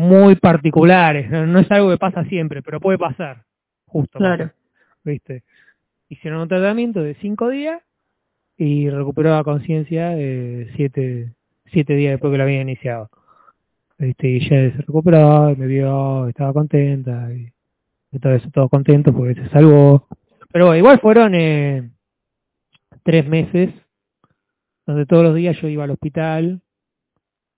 [0.00, 3.44] muy particulares, no, es algo que pasa siempre, pero puede pasar,
[3.86, 4.18] justo.
[4.18, 4.50] Claro.
[5.04, 5.42] ¿Viste?
[6.08, 7.82] Hicieron un tratamiento de cinco días
[8.56, 11.32] y recuperó la conciencia eh, siete,
[11.66, 13.10] siete días después que lo había iniciado.
[13.98, 14.28] ¿Viste?
[14.28, 17.30] Y ya se recuperó, me vio, estaba contenta.
[17.32, 17.52] Y,
[18.18, 20.08] todo eso, todos contentos porque se salvó.
[20.52, 21.90] Pero igual fueron eh,
[23.04, 23.70] tres meses
[24.84, 26.60] donde todos los días yo iba al hospital,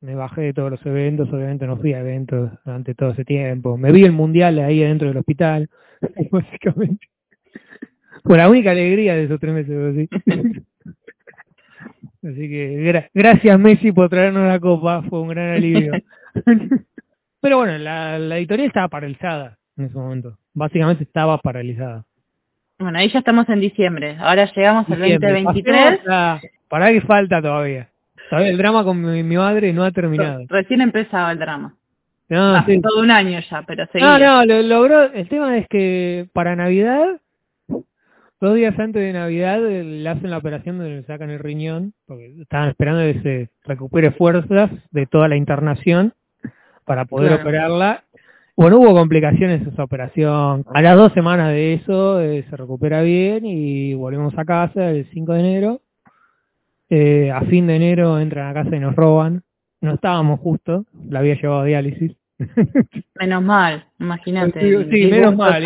[0.03, 3.79] me bajé de todos los eventos, obviamente no fui a eventos durante todo ese tiempo,
[3.79, 5.71] me vi el mundial ahí adentro del hospital,
[6.31, 7.09] básicamente.
[8.25, 10.09] Fue la única alegría de esos tres meses, así.
[12.25, 15.93] Así que gracias Messi por traernos la copa, fue un gran alivio.
[17.41, 20.39] Pero bueno, la, la editorial estaba paralizada en ese momento.
[20.55, 22.05] Básicamente estaba paralizada.
[22.79, 24.17] Bueno, ahí ya estamos en diciembre.
[24.21, 26.01] Ahora llegamos al 2023.
[26.69, 27.89] Para que falta todavía.
[28.39, 30.45] El drama con mi, madre no ha terminado.
[30.49, 31.75] Recién empezaba el drama.
[32.29, 34.19] No, Hace todo un año ya, pero seguía.
[34.19, 35.13] No, no, lo logró.
[35.13, 37.21] El tema es que para Navidad
[38.43, 42.35] Dos días antes de Navidad le hacen la operación donde le sacan el riñón, porque
[42.41, 46.13] estaban esperando que se recupere fuerzas de toda la internación
[46.85, 48.03] para poder operarla.
[48.57, 50.65] Bueno, hubo complicaciones en esa operación.
[50.75, 55.07] A las dos semanas de eso eh, se recupera bien y volvemos a casa el
[55.13, 55.81] 5 de enero.
[56.95, 59.43] Eh, a fin de enero entran a casa y nos roban.
[59.81, 62.13] No estábamos justo, la había llevado a diálisis.
[63.19, 64.91] Menos mal, imagínate.
[64.91, 65.65] Sí, menos mal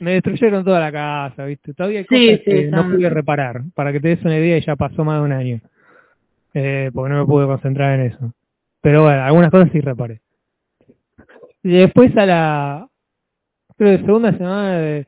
[0.00, 1.72] me destruyeron toda la casa, ¿viste?
[1.72, 3.62] Todavía hay cosas que no pude reparar.
[3.74, 5.60] Para que te des una idea, ya pasó más de un año.
[6.52, 8.34] Eh, porque no me pude concentrar en eso.
[8.80, 10.20] Pero bueno, algunas cosas sí reparé.
[11.62, 12.88] Y después a la
[13.76, 15.06] creo de segunda semana de,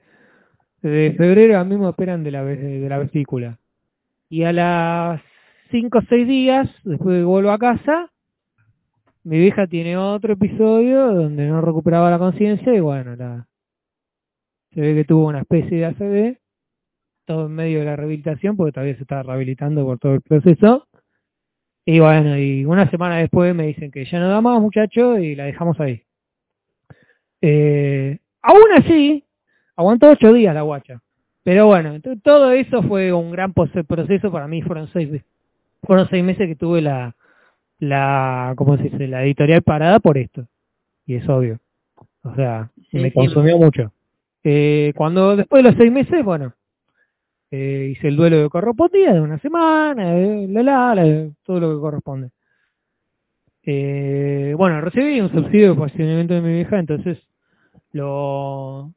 [0.83, 3.59] de febrero a mí me operan de la, de la vesícula.
[4.29, 5.21] Y a las
[5.71, 8.11] cinco o seis días, después de que vuelvo a casa,
[9.25, 13.47] mi vieja tiene otro episodio donde no recuperaba la conciencia y bueno, la,
[14.77, 16.39] se ve que tuvo una especie de ACV,
[17.25, 20.87] todo en medio de la rehabilitación, porque todavía se estaba rehabilitando por todo el proceso.
[21.87, 25.35] Y bueno, y una semana después me dicen que ya no da más, muchacho, y
[25.35, 26.03] la dejamos ahí.
[27.41, 29.25] Eh, aún así,
[29.77, 31.01] aguantó ocho días la guacha.
[31.47, 35.23] Pero bueno, todo eso fue un gran proceso para mí, fueron seis,
[35.85, 37.15] fueron seis meses que tuve la,
[37.79, 39.07] la, ¿cómo se dice?
[39.07, 40.49] La editorial parada por esto.
[41.07, 41.61] Y es obvio.
[42.25, 43.93] O sea, me consumió mucho.
[44.43, 46.53] Eh, cuando después de los seis meses, bueno,
[47.53, 51.81] eh, hice el duelo de correspondía de una semana, eh, la, la, todo lo que
[51.81, 52.31] corresponde.
[53.63, 57.19] Eh, bueno, recibí un subsidio de posicionamiento de mi vieja, entonces
[57.93, 58.96] lo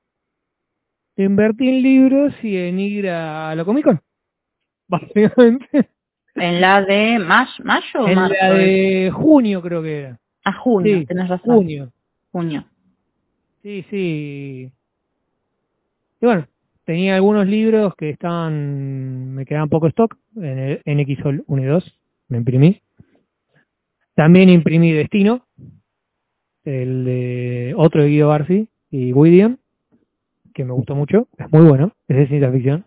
[1.24, 4.02] invertí en libros y en ir a la Comic Con,
[4.88, 5.90] básicamente.
[6.36, 10.20] ¿En la de mayo, En la de junio creo que era.
[10.46, 11.58] A junio, tenés razón.
[11.58, 11.92] Junio.
[12.32, 12.66] Junio.
[13.62, 14.72] Sí, sí.
[16.22, 16.48] Y bueno,
[16.86, 22.00] tenía algunos libros que estaban, me quedaban poco stock, en el NX 1 y 2,
[22.30, 22.82] me imprimí.
[24.16, 25.46] También imprimí Destino,
[26.66, 29.58] el de otro de Guido Barsi y William,
[30.60, 32.86] que me gustó mucho, es muy bueno, es de ciencia ficción.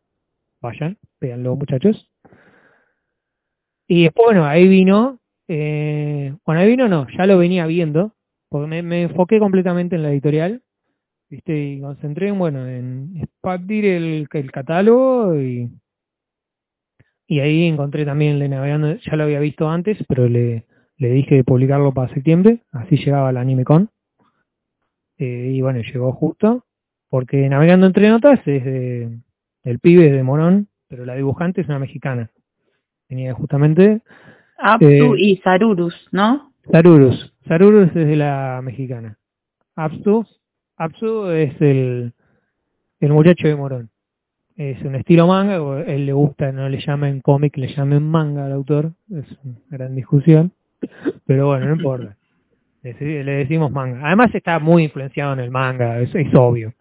[0.60, 2.10] Vayan, véanlo muchachos.
[3.88, 8.12] Y después, bueno, ahí vino, eh, bueno, ahí vino no, ya lo venía viendo,
[8.50, 10.62] porque me, me enfoqué completamente en la editorial
[11.30, 11.58] ¿viste?
[11.58, 15.70] Y concentré en, bueno, en expandir el, el catálogo y,
[17.26, 20.66] y ahí encontré también el navegando, ya lo había visto antes, pero le,
[20.98, 23.88] le dije de publicarlo para septiembre, así llegaba el AnimeCon.
[25.16, 26.66] Eh, y bueno, llegó justo,
[27.12, 29.18] porque Navegando entre notas es de,
[29.64, 32.30] el pibe de Morón, pero la dibujante es una mexicana.
[33.06, 34.00] Tenía justamente...
[34.56, 36.54] Aptu eh, y Sarurus, ¿no?
[36.70, 37.34] Sarurus.
[37.46, 39.18] Sarurus es de la mexicana.
[39.76, 40.24] Aptu
[40.78, 42.14] Apsu es el,
[43.00, 43.90] el muchacho de Morón.
[44.56, 48.52] Es un estilo manga, él le gusta, no le llamen cómic, le llamen manga al
[48.52, 50.52] autor, es una gran discusión,
[51.26, 52.16] pero bueno, no importa.
[52.82, 54.00] Le, decimos manga.
[54.06, 56.72] Además está muy influenciado en el manga, es obvio.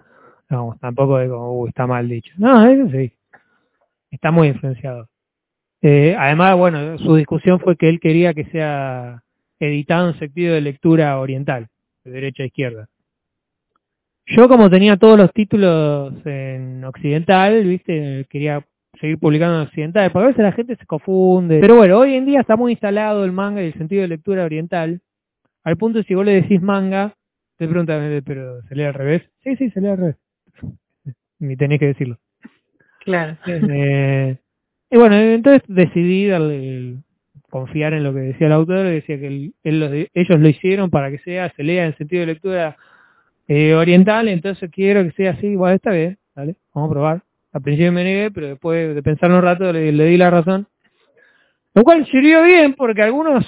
[0.80, 2.34] Tampoco de como, está mal dicho.
[2.38, 3.12] No, eso sí.
[4.10, 5.08] Está muy influenciado.
[5.82, 9.24] Eh, además, bueno, su discusión fue que él quería que sea
[9.60, 11.68] editado en sentido de lectura oriental,
[12.04, 12.88] de derecha a izquierda.
[14.28, 18.66] Yo como tenía todos los títulos en occidental, viste, quería
[19.00, 21.60] seguir publicando en occidental, porque a veces la gente se confunde.
[21.60, 24.46] Pero bueno, hoy en día está muy instalado el manga y el sentido de lectura
[24.46, 25.02] oriental,
[25.64, 27.16] al punto de si vos le decís manga,
[27.58, 29.24] te preguntan, pero ¿se al revés?
[29.44, 30.21] Sí, sí, se lee al revés.
[31.42, 32.18] Ni tenés que decirlo.
[33.04, 33.36] Claro.
[33.48, 34.38] Eh,
[34.90, 36.98] y bueno, entonces decidí darle,
[37.50, 41.52] confiar en lo que decía el autor, decía que ellos lo hicieron para que sea,
[41.56, 42.78] se lea en sentido de lectura
[43.48, 46.56] eh, oriental, entonces quiero que sea así, igual esta vez, ¿vale?
[46.74, 47.24] Vamos a probar.
[47.52, 50.68] Al principio me negué, pero después de pensar un rato le, di la razón.
[51.74, 53.46] Lo cual sirvió bien porque algunos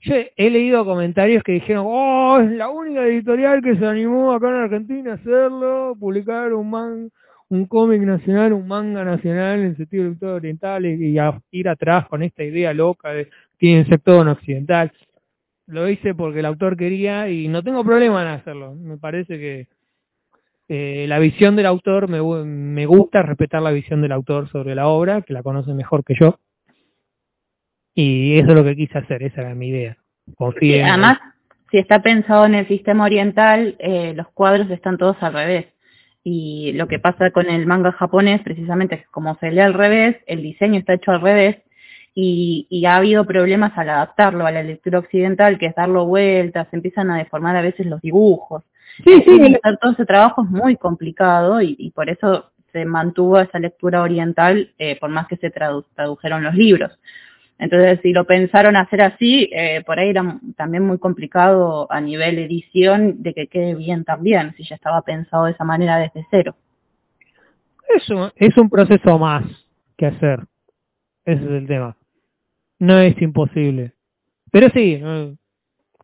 [0.00, 4.48] Yo he leído comentarios que dijeron, oh, es la única editorial que se animó acá
[4.48, 7.10] en Argentina a hacerlo, publicar un man,
[7.48, 12.06] un cómic nacional, un manga nacional en sentido de lector oriental y, a ir atrás
[12.08, 13.28] con esta idea loca de
[13.58, 14.92] tiene el sector occidental.
[15.66, 18.74] Lo hice porque el autor quería y no tengo problema en hacerlo.
[18.74, 19.68] Me parece que
[20.68, 24.88] eh, la visión del autor, me, me gusta respetar la visión del autor sobre la
[24.88, 26.38] obra, que la conoce mejor que yo.
[27.96, 29.96] Y eso es lo que quise hacer, esa era mi idea.
[30.36, 31.18] Confíe además,
[31.70, 35.66] si está pensado en el sistema oriental, eh, los cuadros están todos al revés.
[36.22, 40.16] Y lo que pasa con el manga japonés, precisamente, es como se lee al revés,
[40.26, 41.56] el diseño está hecho al revés,
[42.14, 46.66] y, y, ha habido problemas al adaptarlo a la lectura occidental, que es darlo vueltas,
[46.70, 48.62] se empiezan a deformar a veces los dibujos.
[49.04, 49.56] Sí, sí.
[49.62, 54.02] Hacer todo ese trabajo es muy complicado y, y por eso se mantuvo esa lectura
[54.02, 56.90] oriental, eh, por más que se tradu tradujeron los libros.
[57.58, 62.38] Entonces, si lo pensaron hacer así, eh, por ahí era también muy complicado a nivel
[62.38, 66.54] edición de que quede bien también, si ya estaba pensado de esa manera desde cero.
[67.94, 69.44] Eso es un proceso más
[69.96, 70.40] que hacer.
[71.24, 71.96] Ese es el tema.
[72.78, 73.92] No es imposible.
[74.50, 75.00] Pero sí,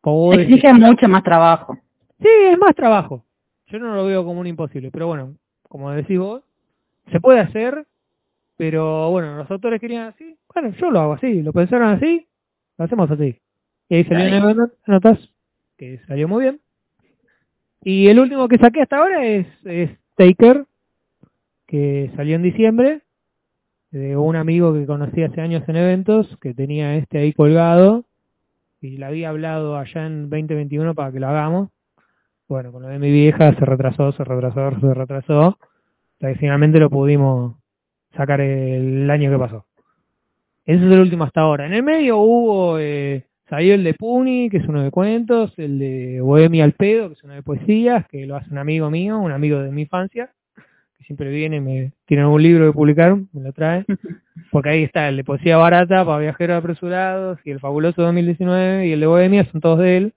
[0.00, 1.76] como exige mucho más trabajo.
[2.20, 3.24] Sí, es más trabajo.
[3.66, 5.34] Yo no lo veo como un imposible, pero bueno,
[5.68, 6.42] como decís vos,
[7.10, 7.86] se puede hacer,
[8.56, 12.26] pero bueno, los autores querían así, bueno, yo lo hago así, lo pensaron así,
[12.78, 13.38] lo hacemos así.
[13.88, 15.18] Y ahí salió en notas,
[15.76, 16.60] que salió muy bien.
[17.82, 20.66] Y el último que saqué hasta ahora es, es Taker,
[21.66, 23.02] que salió en diciembre,
[23.90, 28.04] de un amigo que conocí hace años en eventos, que tenía este ahí colgado,
[28.80, 31.70] y le había hablado allá en 2021 para que lo hagamos.
[32.48, 35.58] Bueno, con lo de mi vieja se retrasó, se retrasó, se retrasó,
[36.14, 37.56] hasta que finalmente lo pudimos
[38.16, 39.66] sacar el año que pasó.
[40.64, 41.66] Ese es el último hasta ahora.
[41.66, 45.78] En el medio hubo, eh, salió el de Puni, que es uno de cuentos, el
[45.78, 49.18] de Bohemia al pedo, que es uno de poesías, que lo hace un amigo mío,
[49.18, 50.30] un amigo de mi infancia,
[51.04, 53.84] siempre viene, me tiene un libro que publicaron, me lo trae,
[54.50, 58.92] porque ahí está el de Poesía Barata para Viajeros Apresurados y el Fabuloso 2019 y
[58.92, 60.14] el de Bohemia, son todos de él.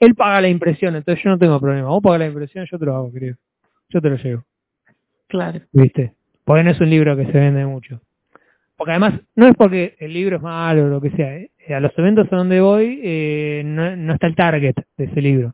[0.00, 1.88] Él paga la impresión, entonces yo no tengo problema.
[1.88, 3.36] Vos pagas la impresión, yo te lo hago, querido.
[3.88, 4.44] Yo te lo llevo.
[5.26, 5.60] Claro.
[5.72, 6.14] ¿Viste?
[6.44, 8.00] Porque no es un libro que se vende mucho.
[8.78, 11.36] Porque además, no es porque el libro es malo o lo que sea.
[11.36, 11.50] ¿eh?
[11.74, 15.52] A los eventos a donde voy, eh, no, no está el target de ese libro.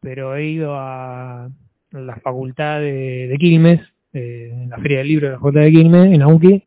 [0.00, 1.50] Pero he ido a
[1.92, 3.82] la facultad de, de Quilmes,
[4.14, 6.60] eh, en la Feria del Libro de la Facultad de Quilmes, en la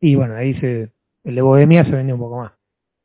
[0.00, 0.88] y bueno, ahí se,
[1.22, 2.52] el de Bohemia se vende un poco más.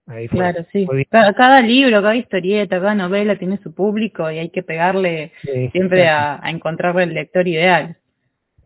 [0.07, 0.87] Ahí fue, claro, sí.
[1.11, 5.31] cada, libro, cada historieta, cada novela tiene su público y hay que pegarle
[5.71, 7.97] siempre a, a, encontrar el lector ideal.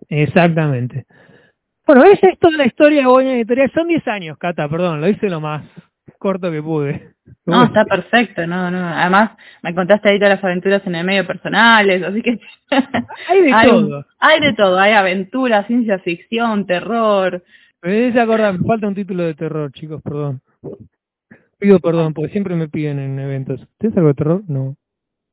[0.07, 1.05] Exactamente.
[1.85, 3.71] Bueno, esa es toda la historia de Bohemia Editorial.
[3.73, 5.63] Son 10 años, Cata, perdón, lo hice lo más
[6.17, 7.13] corto que pude.
[7.45, 8.87] No, está perfecto, no, no.
[8.87, 9.31] Además,
[9.61, 12.39] me contaste ahí todas las aventuras en el medio personales, así que...
[13.29, 14.05] hay de todo.
[14.17, 17.43] Hay de todo, hay aventura, ciencia ficción, terror.
[17.83, 20.41] Me acordar, me falta un título de terror, chicos, perdón.
[21.59, 23.67] Pido perdón, porque siempre me piden en eventos.
[23.77, 24.43] ¿Tienes algo de terror?
[24.47, 24.75] No.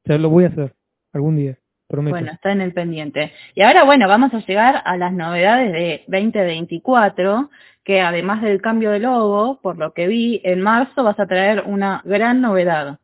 [0.04, 0.74] Ya lo voy a hacer,
[1.14, 1.56] algún día.
[1.92, 2.14] Prometo.
[2.14, 3.32] Bueno, está en el pendiente.
[3.54, 7.50] Y ahora, bueno, vamos a llegar a las novedades de 2024,
[7.84, 11.64] que además del cambio de logo, por lo que vi, en marzo vas a traer
[11.66, 12.98] una gran novedad.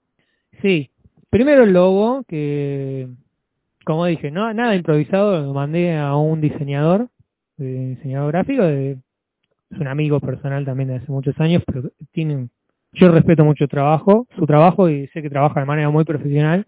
[0.62, 0.90] Sí,
[1.28, 3.08] primero el logo, que
[3.84, 7.08] como dije, no nada improvisado, lo mandé a un diseñador,
[7.58, 8.98] diseñador gráfico, de,
[9.70, 12.48] es un amigo personal también de hace muchos años, pero tiene,
[12.92, 16.66] yo respeto mucho el trabajo, su trabajo y sé que trabaja de manera muy profesional.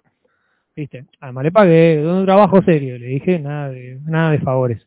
[0.76, 4.86] Viste, además le pagué, un trabajo serio, le dije nada de, nada de favores.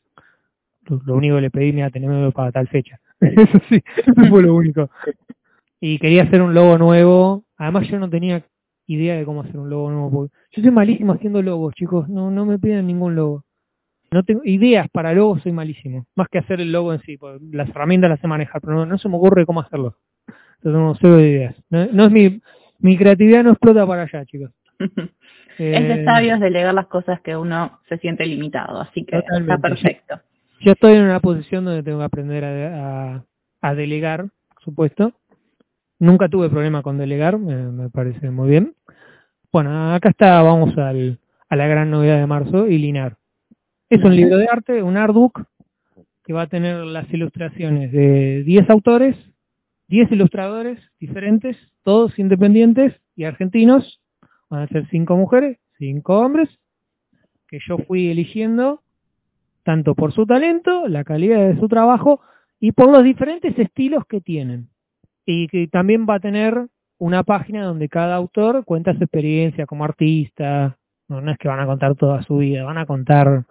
[0.88, 3.00] Lo, único que le pedí, mira, tenerlo para tal fecha.
[3.22, 4.90] Eso sí, eso fue lo único.
[5.80, 7.46] Y quería hacer un logo nuevo.
[7.56, 8.44] Además yo no tenía
[8.88, 10.30] idea de cómo hacer un logo nuevo.
[10.52, 12.10] Yo soy malísimo haciendo logos, chicos.
[12.10, 13.46] No, no me piden ningún logo.
[14.12, 16.06] No tengo ideas para logos, soy malísimo.
[16.16, 17.18] Más que hacer el logo en sí.
[17.52, 19.98] Las herramientas las sé manejar, pero no, se me ocurre cómo hacerlo.
[20.58, 21.56] Entonces no sé de ideas.
[21.70, 22.42] No, es mi,
[22.80, 24.52] mi creatividad no explota para allá, chicos.
[25.60, 29.58] eh, es de sabios delegar las cosas que uno se siente limitado, así que está
[29.58, 30.20] perfecto
[30.64, 33.26] yo estoy en una posición donde tengo que aprender a,
[33.62, 35.14] a, delegar, por supuesto.
[36.00, 38.74] Nunca tuve problema con delegar, me, parece muy bien.
[39.52, 43.18] Bueno, acá está, vamos al, a la gran novedad de marzo, Ilinar.
[43.90, 45.44] Es un libro de arte, un artbook,
[46.24, 49.16] que va a tener las ilustraciones de 10 autores,
[49.90, 54.02] 10 ilustradores diferentes, todos independientes y argentinos.
[54.54, 56.48] Van a ser 5 mujeres, 5 hombres,
[57.48, 58.84] que yo fui eligiendo
[59.64, 62.22] tanto por su talento, la calidad de su trabajo
[62.60, 64.70] y por los diferentes estilos que tienen.
[65.26, 66.68] Y que también va a tener
[67.00, 70.78] una página donde cada autor cuenta su experiencia como artista,
[71.08, 73.46] no, no es que van a contar toda su vida, van a contar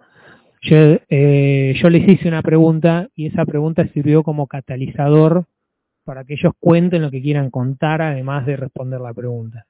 [0.61, 0.77] yo,
[1.09, 5.47] eh, yo les hice una pregunta y esa pregunta sirvió como catalizador
[6.05, 9.65] para que ellos cuenten lo que quieran contar, además de responder la pregunta.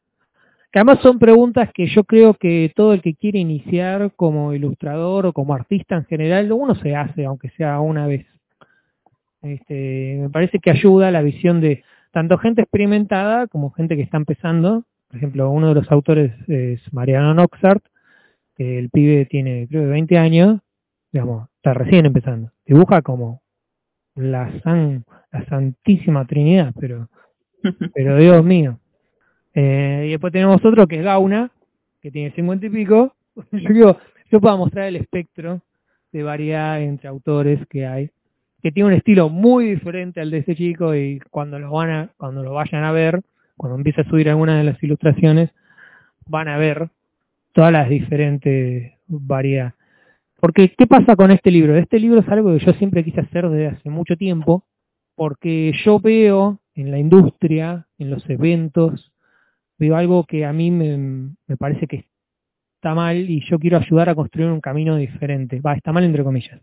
[0.73, 5.27] Que además son preguntas que yo creo que todo el que quiere iniciar como ilustrador
[5.27, 8.25] o como artista en general, uno se hace, aunque sea una vez.
[9.43, 14.01] Este, me parece que ayuda a la visión de tanto gente experimentada como gente que
[14.01, 14.83] está empezando.
[15.07, 17.85] Por ejemplo, uno de los autores es Mariano Noxart,
[18.57, 20.59] que el pibe tiene creo que 20 años
[21.13, 22.51] digamos, está recién empezando.
[22.65, 23.43] Dibuja como
[24.15, 27.07] la, san, la Santísima Trinidad, pero,
[27.93, 28.79] pero Dios mío.
[29.53, 31.51] Eh, y después tenemos otro que es Gauna,
[32.01, 33.15] que tiene cincuenta y pico.
[33.51, 33.97] Yo digo,
[34.31, 35.61] yo puedo mostrar el espectro
[36.11, 38.09] de variedad entre autores que hay,
[38.61, 42.09] que tiene un estilo muy diferente al de este chico y cuando lo van a,
[42.17, 43.21] cuando lo vayan a ver,
[43.57, 45.51] cuando empiece a subir alguna de las ilustraciones,
[46.25, 46.89] van a ver
[47.51, 49.73] todas las diferentes variedades.
[50.39, 51.77] Porque, ¿qué pasa con este libro?
[51.77, 54.65] Este libro es algo que yo siempre quise hacer desde hace mucho tiempo,
[55.15, 59.12] porque yo veo en la industria, en los eventos,
[59.91, 62.05] algo que a mí me, parece que
[62.75, 65.61] está mal y yo quiero ayudar a construir un camino diferente.
[65.61, 66.61] Va, está mal entre comillas.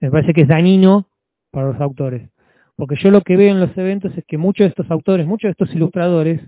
[0.00, 1.08] Me parece que es dañino
[1.50, 2.28] para los autores.
[2.76, 5.48] Porque yo lo que veo en los eventos es que muchos de estos autores, muchos
[5.48, 6.40] de estos ilustradores,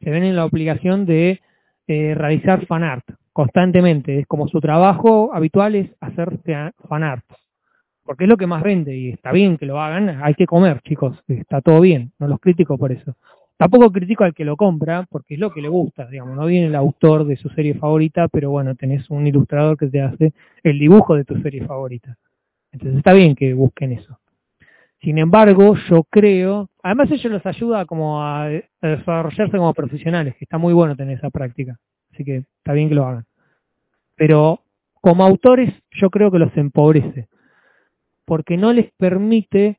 [0.00, 1.40] se ven en la obligación de
[1.88, 4.20] eh, realizar fanart constantemente.
[4.20, 6.38] Es como su trabajo habitual es hacer
[6.88, 7.24] fanart.
[8.04, 10.22] Porque es lo que más vende y está bien que lo hagan.
[10.22, 11.18] Hay que comer, chicos.
[11.26, 12.12] Está todo bien.
[12.18, 13.16] No los critico por eso.
[13.56, 16.06] Tampoco critico al que lo compra porque es lo que le gusta.
[16.06, 19.86] Digamos, no viene el autor de su serie favorita, pero bueno, tenés un ilustrador que
[19.86, 22.18] te hace el dibujo de tu serie favorita.
[22.72, 24.18] Entonces está bien que busquen eso.
[25.00, 28.48] Sin embargo, yo creo, además ellos los ayuda como a
[28.82, 31.78] desarrollarse como profesionales, que está muy bueno tener esa práctica.
[32.12, 33.24] Así que está bien que lo hagan.
[34.16, 34.62] Pero
[35.00, 37.28] como autores yo creo que los empobrece,
[38.24, 39.78] porque no les permite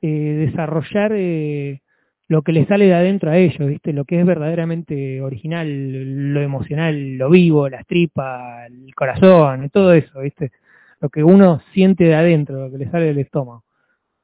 [0.00, 1.82] eh, desarrollar eh,
[2.28, 3.92] lo que les sale de adentro a ellos, ¿viste?
[3.92, 10.20] Lo que es verdaderamente original, lo emocional, lo vivo, las tripas, el corazón, todo eso,
[10.20, 10.52] ¿viste?
[11.00, 13.64] Lo que uno siente de adentro, lo que les sale del estómago.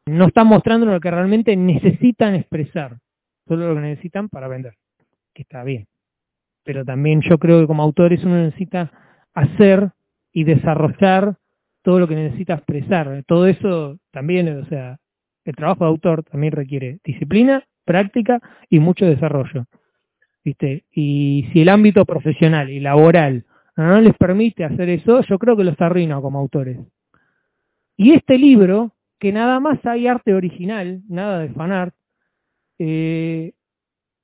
[0.07, 2.99] No están mostrando lo que realmente necesitan expresar,
[3.49, 4.75] solo lo que necesitan para vender,
[5.33, 5.87] que está bien
[6.65, 8.91] pero también yo creo que como autores uno necesita
[9.35, 9.91] hacer
[10.33, 11.37] y desarrollar
[11.83, 13.23] todo lo que necesita expresar.
[13.27, 14.99] Todo eso también, o sea,
[15.45, 19.67] el trabajo de autor también requiere disciplina, práctica y mucho desarrollo.
[20.45, 20.85] ¿Viste?
[20.93, 23.45] Y si el ámbito profesional y laboral
[23.77, 26.79] no les permite hacer eso, yo creo que los arruina como autores.
[27.97, 31.95] Y este libro, que nada más hay arte original, nada de fanart,
[32.79, 33.53] eh,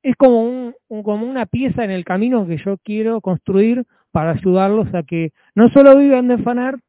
[0.02, 4.92] es como, un, como una pieza en el camino que yo quiero construir para ayudarlos
[4.94, 6.80] a que no solo vivan de fanart,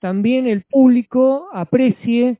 [0.00, 2.38] también el público aprecie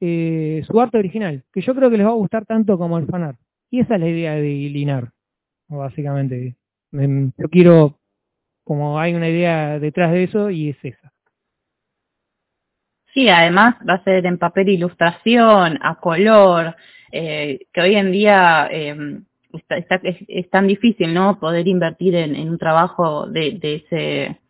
[0.00, 3.06] eh, su arte original, que yo creo que les va a gustar tanto como el
[3.06, 3.38] fanart.
[3.70, 5.10] Y esa es la idea de Linar,
[5.68, 6.56] básicamente.
[6.92, 7.98] Yo quiero,
[8.62, 11.12] como hay una idea detrás de eso, y es esa.
[13.12, 16.76] Sí, además va a ser en papel ilustración, a color,
[17.12, 19.20] eh, que hoy en día eh,
[19.52, 21.38] está, es, tan difícil, ¿no?
[21.38, 24.40] Poder invertir en, un trabajo de, de ese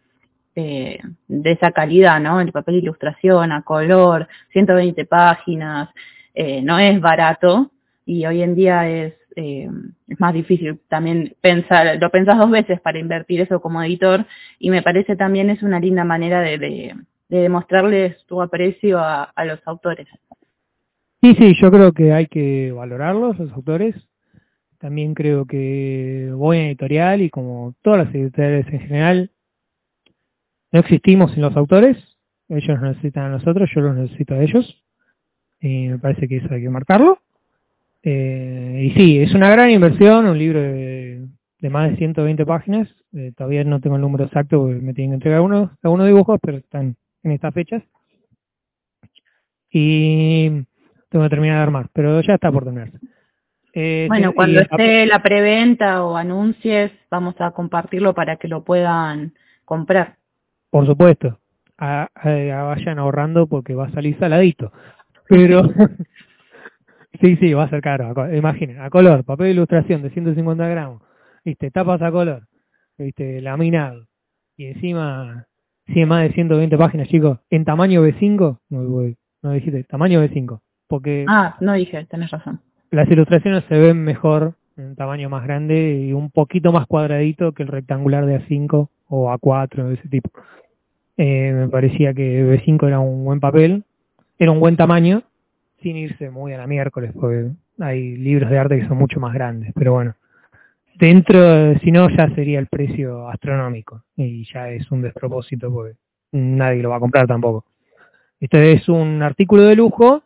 [0.56, 2.40] eh, de esa calidad, ¿no?
[2.40, 5.88] El papel de ilustración a color, 120 páginas,
[6.34, 7.70] eh, no es barato
[8.06, 9.68] y hoy en día es, eh,
[10.08, 14.26] es más difícil también pensar, lo pensás dos veces para invertir eso como editor
[14.58, 16.94] y me parece también es una linda manera de, de,
[17.28, 20.08] de demostrarles tu aprecio a, a los autores.
[21.22, 23.94] Sí, sí, yo creo que hay que valorarlos, los autores,
[24.78, 29.30] también creo que voy en editorial y como todas las editoriales en general,
[30.74, 31.96] no existimos sin los autores,
[32.48, 34.82] ellos nos necesitan a nosotros, yo los necesito a ellos,
[35.60, 37.20] y me parece que eso hay que marcarlo.
[38.02, 41.28] Eh, y sí, es una gran inversión, un libro de,
[41.70, 45.14] más de 120 páginas, eh, todavía no tengo el número exacto porque me tienen que
[45.14, 47.84] entregar unos, algunos dibujos, pero están en estas fechas.
[49.70, 50.50] Y
[51.08, 52.98] tengo que terminar de armar, pero ya está por terminarse.
[53.72, 59.34] Eh, bueno, cuando esté la preventa o anuncies, vamos a compartirlo para que lo puedan
[59.64, 60.16] comprar.
[60.74, 61.38] Por supuesto.
[61.78, 64.72] vayan ahorrando porque va a salir saladito.
[65.28, 65.62] Pero
[67.20, 68.12] sí, sí, va a ser caro.
[68.34, 71.00] Imaginen, a color, papel de ilustración de 150 gramos,
[71.44, 72.48] viste, tapas a color,
[72.98, 74.08] viste, laminado.
[74.56, 75.46] Y encima,
[75.86, 80.60] si más de 120 páginas, chicos, en tamaño B5, no, no dijiste, tamaño B5.
[80.88, 81.24] Porque...
[81.28, 82.58] Ah, no dije, tenés razón
[82.94, 87.62] las ilustraciones se ven mejor un tamaño más grande y un poquito más cuadradito que
[87.62, 90.30] el rectangular de A5 o A4 de ese tipo.
[91.16, 93.84] Eh, me parecía que B5 era un buen papel,
[94.38, 95.22] era un buen tamaño,
[95.82, 99.32] sin irse muy a la miércoles, porque hay libros de arte que son mucho más
[99.34, 100.14] grandes, pero bueno,
[100.98, 105.96] dentro, si no, ya sería el precio astronómico y ya es un despropósito porque
[106.32, 107.64] nadie lo va a comprar tampoco.
[108.40, 110.22] Este es un artículo de lujo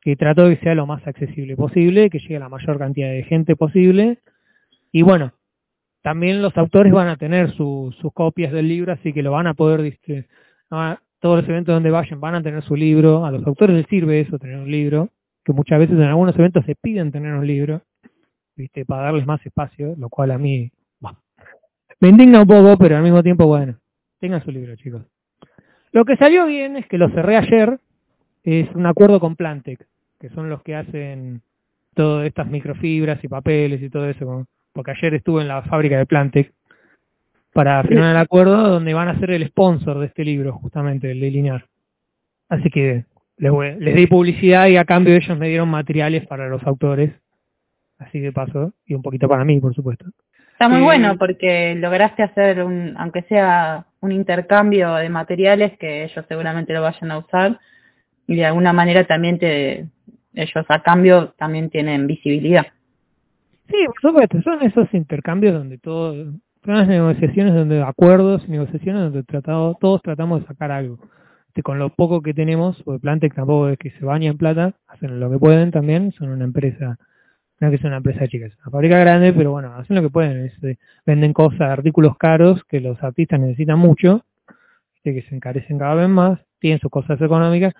[0.00, 3.10] que trato de que sea lo más accesible posible, que llegue a la mayor cantidad
[3.10, 4.18] de gente posible.
[4.92, 5.32] Y bueno,
[6.02, 9.54] también los autores van a tener sus copias del libro, así que lo van a
[9.54, 10.26] poder distribuir.
[11.20, 13.26] Todos los eventos donde vayan van a tener su libro.
[13.26, 15.10] A los autores les sirve eso, tener un libro,
[15.44, 17.82] que muchas veces en algunos eventos se piden tener un libro,
[18.56, 18.86] ¿viste?
[18.86, 20.70] para darles más espacio, lo cual a mí
[22.00, 23.78] me indigna un poco, pero al mismo tiempo, bueno,
[24.20, 25.02] tengan su libro, chicos.
[25.92, 27.78] Lo que salió bien es que lo cerré ayer,
[28.42, 29.86] es un acuerdo con Plantec,
[30.18, 31.42] que son los que hacen
[31.94, 34.46] todas estas microfibras y papeles y todo eso,
[34.80, 36.54] porque ayer estuve en la fábrica de Plantec
[37.52, 41.20] para firmar el acuerdo donde van a ser el sponsor de este libro, justamente, el
[41.20, 41.66] de Linear.
[42.48, 43.04] Así que
[43.36, 47.12] les, les di publicidad y a cambio ellos me dieron materiales para los autores,
[47.98, 50.06] así de paso, y un poquito para mí, por supuesto.
[50.52, 56.24] Está muy bueno porque lograste hacer, un, aunque sea un intercambio de materiales que ellos
[56.26, 57.60] seguramente lo vayan a usar
[58.26, 59.88] y de alguna manera también te,
[60.32, 62.68] ellos a cambio también tienen visibilidad.
[63.70, 69.22] Sí, por supuesto, son esos intercambios donde todo, son las negociaciones donde acuerdos, negociaciones donde
[69.22, 70.98] tratado, todos tratamos de sacar algo.
[71.48, 74.74] Este, con lo poco que tenemos, porque Plantec tampoco es que se baña en plata,
[74.88, 76.98] hacen lo que pueden también, son una empresa,
[77.60, 80.02] no es que sea una empresa chica, es una fábrica grande, pero bueno, hacen lo
[80.02, 84.24] que pueden, eh, venden cosas, artículos caros que los artistas necesitan mucho,
[85.02, 87.74] que se encarecen cada vez más, tienen sus cosas económicas,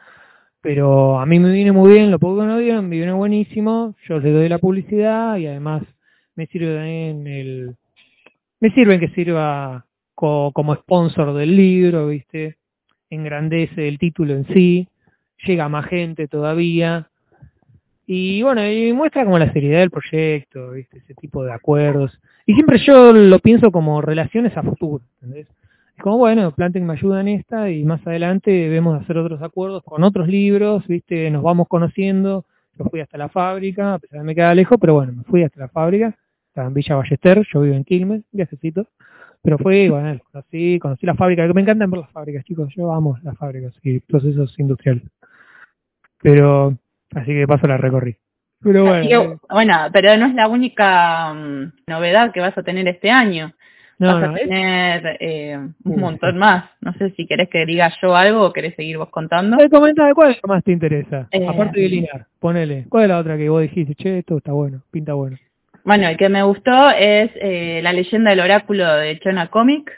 [0.60, 3.94] pero a mí me viene muy bien, lo poco que no dieron, me viene buenísimo,
[4.06, 5.82] yo le doy la publicidad y además
[6.34, 7.76] me sirve también el,
[8.60, 12.56] me sirve que sirva como sponsor del libro, viste,
[13.08, 14.86] engrandece el título en sí,
[15.46, 17.08] llega más gente todavía,
[18.06, 22.52] y bueno, y muestra como la seriedad del proyecto, viste, ese tipo de acuerdos, y
[22.52, 25.46] siempre yo lo pienso como relaciones a futuro, ¿entendés?
[26.00, 30.02] Como bueno, Planting me ayuda en esta y más adelante debemos hacer otros acuerdos con
[30.02, 32.44] otros libros, viste, nos vamos conociendo,
[32.78, 35.24] yo fui hasta la fábrica, a pesar de que me queda lejos, pero bueno, me
[35.24, 36.16] fui hasta la fábrica,
[36.48, 38.86] estaba en Villa Ballester, yo vivo en Quilmes, viajecito,
[39.42, 42.92] pero fui, bueno, conocí, conocí la fábrica, que me encantan ver las fábricas, chicos, yo
[42.92, 45.04] amo las fábricas y procesos industriales.
[46.22, 46.76] Pero,
[47.14, 48.16] así que paso la recorrí.
[48.62, 49.40] Pero bueno.
[49.48, 53.54] bueno, pero no es la única mm, novedad que vas a tener este año
[54.06, 56.70] vas a tener eh, un montón más.
[56.80, 59.60] No sé si querés que diga yo algo o querés seguir vos contando.
[59.60, 61.28] Eh, comenta cuál es lo más te interesa.
[61.30, 62.86] Eh, Aparte de linear, ponele.
[62.88, 63.94] ¿Cuál es la otra que vos dijiste?
[63.94, 65.36] Che, esto está bueno, pinta bueno.
[65.84, 69.90] Bueno, el que me gustó es eh, la leyenda del oráculo de Chona Comic.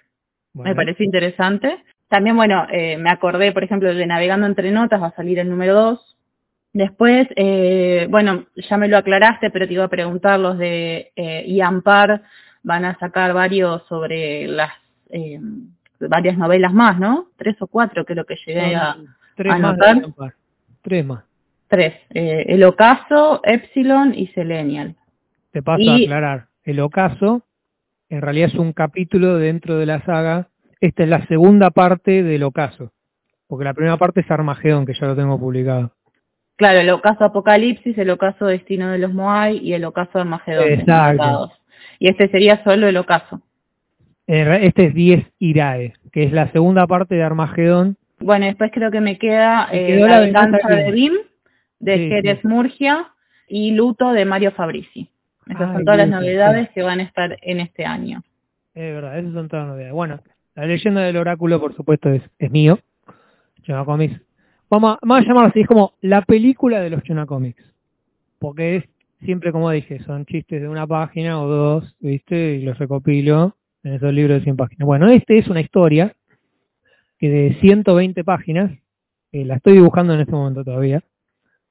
[0.55, 1.79] Me pareció interesante.
[2.09, 5.73] También, bueno, me acordé, por ejemplo, de Navegando entre Notas, va a salir el número
[5.73, 6.17] 2.
[6.75, 7.27] Después,
[8.11, 12.23] bueno, ya me lo aclaraste, pero te iba a preguntar los de eh, Iampar
[12.63, 14.73] van a sacar varios sobre las
[15.11, 15.41] eh,
[16.01, 17.29] varias novelas más, ¿no?
[17.37, 18.97] Tres o cuatro que lo que llegué a,
[19.37, 20.03] tres anotar.
[20.17, 20.33] Más
[20.83, 21.25] tres más.
[21.69, 21.95] Tres.
[22.11, 24.97] Eh, el ocaso, Epsilon y Selenial.
[25.53, 26.47] Te paso a aclarar.
[26.65, 27.45] El ocaso
[28.09, 30.49] en realidad es un capítulo dentro de la saga.
[30.81, 32.93] Esta es la segunda parte del ocaso.
[33.47, 35.93] Porque la primera parte es Armagedón, que ya lo tengo publicado.
[36.57, 40.69] Claro, el ocaso Apocalipsis, el ocaso Destino de los Moai y el ocaso Armagedón.
[40.69, 41.53] Exacto
[41.99, 43.41] y este sería solo el ocaso.
[44.27, 47.97] Este es 10 Irae, que es la segunda parte de Armagedón.
[48.21, 51.15] Bueno, después creo que me queda eh, La venganza de Bim,
[51.81, 53.09] de Jerez Murgia,
[53.49, 55.11] y Luto de Mario Fabrici.
[55.47, 58.23] Esas son todas las novedades que van a estar en este año.
[58.75, 59.93] Es verdad, esas son todas las novedades.
[59.93, 60.21] Bueno,
[60.55, 62.79] la leyenda del oráculo, por supuesto, es, es mío.
[63.85, 64.21] Comics.
[64.71, 67.63] Vamos a, vamos a llamarlo así, es como la película de los Chona Comics.
[68.39, 68.85] Porque es
[69.25, 72.57] siempre como dije, son chistes de una página o dos, ¿viste?
[72.57, 74.87] Y los recopilo en esos libros de 100 páginas.
[74.87, 76.15] Bueno, este es una historia
[77.19, 78.73] que de 120 páginas,
[79.33, 81.03] la estoy dibujando en este momento todavía.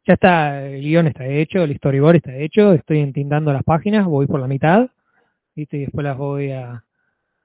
[0.08, 4.26] Ya está, el guion está hecho, el storyboard está hecho, estoy entintando las páginas, voy
[4.26, 4.90] por la mitad,
[5.56, 5.78] ¿viste?
[5.78, 6.84] Y después las voy a,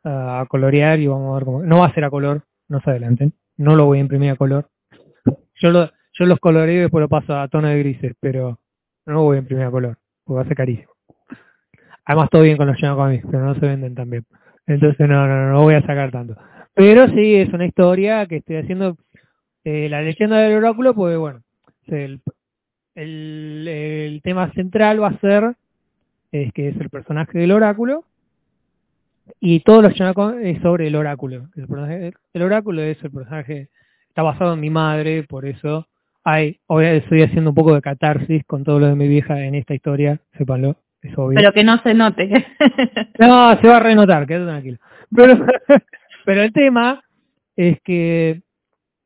[0.05, 1.63] a colorear y vamos a ver cómo...
[1.63, 4.37] No va a ser a color, no se adelanten, no lo voy a imprimir a
[4.37, 4.69] color.
[5.57, 8.59] Yo, lo, yo los coloreo y después lo paso a tono de grises, pero
[9.13, 10.93] no voy a imprimir a color, porque va a ser carísimo.
[12.05, 14.25] Además, todo bien con los Comics, pero no se venden tan bien.
[14.67, 16.37] Entonces, no, no, no, voy a sacar tanto.
[16.75, 18.97] Pero sí, es una historia que estoy haciendo.
[19.65, 21.43] Eh, la leyenda del oráculo, pues bueno,
[21.89, 22.21] el,
[22.95, 25.57] el, tema central va a ser
[26.31, 28.05] es que es el personaje del oráculo,
[29.41, 31.49] y todos los Shonen es sobre el oráculo.
[31.57, 33.69] El oráculo es el personaje,
[34.09, 35.87] está basado en mi madre, por eso
[36.27, 39.55] hay, hoy estoy haciendo un poco de catarsis con todo lo de mi vieja en
[39.55, 41.37] esta historia, sépanlo, es obvio.
[41.37, 42.29] Pero que no se note.
[43.21, 44.79] no, se va a renotar, quédate tranquilo.
[45.15, 45.47] Pero,
[46.25, 47.01] pero el tema
[47.55, 48.43] es que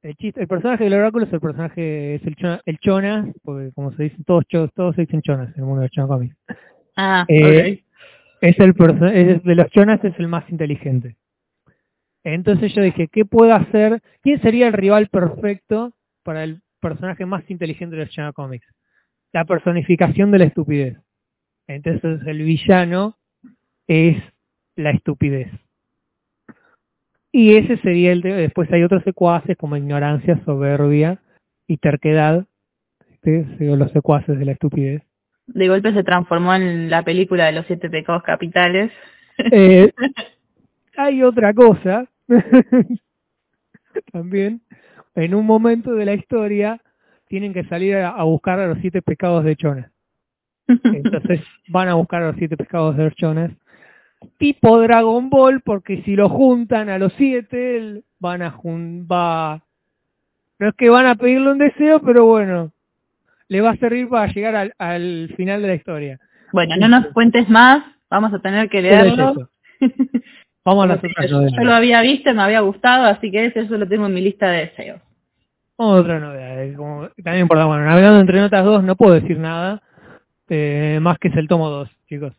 [0.01, 3.71] el, chiste, el personaje del oráculo es el personaje, es el, chona, el Chona, porque
[3.75, 4.45] como se dice, todos,
[4.75, 6.37] todos se dicen Chonas en el mundo de Chona Comics.
[6.97, 7.83] Ah, eh,
[8.41, 8.75] Es el
[9.13, 11.17] es, de los Chonas es el más inteligente.
[12.25, 14.01] Entonces yo dije, ¿qué puedo hacer?
[14.23, 15.93] ¿Quién sería el rival perfecto
[16.23, 18.67] para el personaje más inteligente de los Chona Comics?
[19.33, 20.99] La personificación de la estupidez.
[21.67, 23.17] Entonces el villano
[23.87, 24.17] es
[24.77, 25.51] la estupidez.
[27.33, 28.23] Y ese sería el...
[28.23, 31.21] Después hay otros secuaces como ignorancia, soberbia
[31.67, 32.47] y terquedad.
[33.23, 35.03] Este, los secuaces de la estupidez.
[35.47, 38.91] De golpe se transformó en la película de los siete pecados capitales.
[39.39, 39.93] Eh,
[40.97, 42.09] hay otra cosa.
[44.13, 44.61] También,
[45.15, 46.81] en un momento de la historia,
[47.29, 49.87] tienen que salir a, buscar a los siete pecados de Chones.
[50.69, 53.53] Entonces van a buscar a los siete pecados de Chones
[54.39, 59.63] tipo Dragon Ball, porque si lo juntan a los siete, van a juntar,
[60.59, 62.73] no es que van a pedirle un deseo, pero bueno,
[63.49, 66.21] le va a servir para llegar al, al final de la historia.
[66.53, 69.49] Bueno, no nos cuentes más, vamos a tener que leerlo.
[70.71, 73.77] vamos a las otras yo, yo lo había visto, me había gustado, así que eso
[73.77, 75.01] lo tengo en mi lista de deseos.
[75.77, 79.83] Otra novedad, como, también importa, bueno, navegando entre notas dos no puedo decir nada,
[80.49, 82.35] eh, más que es el tomo 2, chicos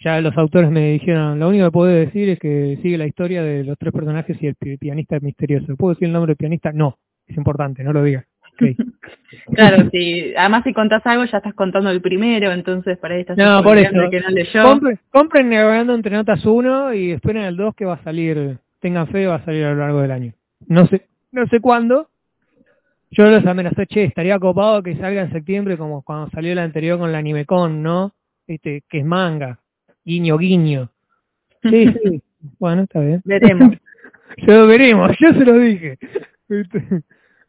[0.00, 3.42] ya los autores me dijeron, lo único que puedo decir es que sigue la historia
[3.42, 5.74] de los tres personajes y el pianista misterioso.
[5.76, 6.72] ¿Puedo decir el nombre del pianista?
[6.72, 8.24] No, es importante, no lo digas.
[9.54, 13.36] claro, si además si contás algo ya estás contando el primero, entonces para ahí estás
[13.36, 13.90] no, por eso.
[14.10, 14.62] que no leyó.
[14.62, 19.06] Compren, compren Navegando entre Notas 1 y esperen el 2 que va a salir, tengan
[19.08, 20.32] fe, va a salir a lo largo del año.
[20.66, 22.08] No sé, no sé cuándo.
[23.10, 26.98] Yo los amenacé, che, estaría copado que salga en septiembre como cuando salió el anterior
[26.98, 28.12] con la AnimeCon, ¿no?
[28.46, 29.60] Este, que es manga
[30.04, 30.90] Guiño, guiño.
[31.62, 32.22] Sí, sí.
[32.60, 33.20] Bueno, está bien.
[33.24, 33.74] Veremos.
[34.46, 35.98] ya lo veremos, yo se lo dije.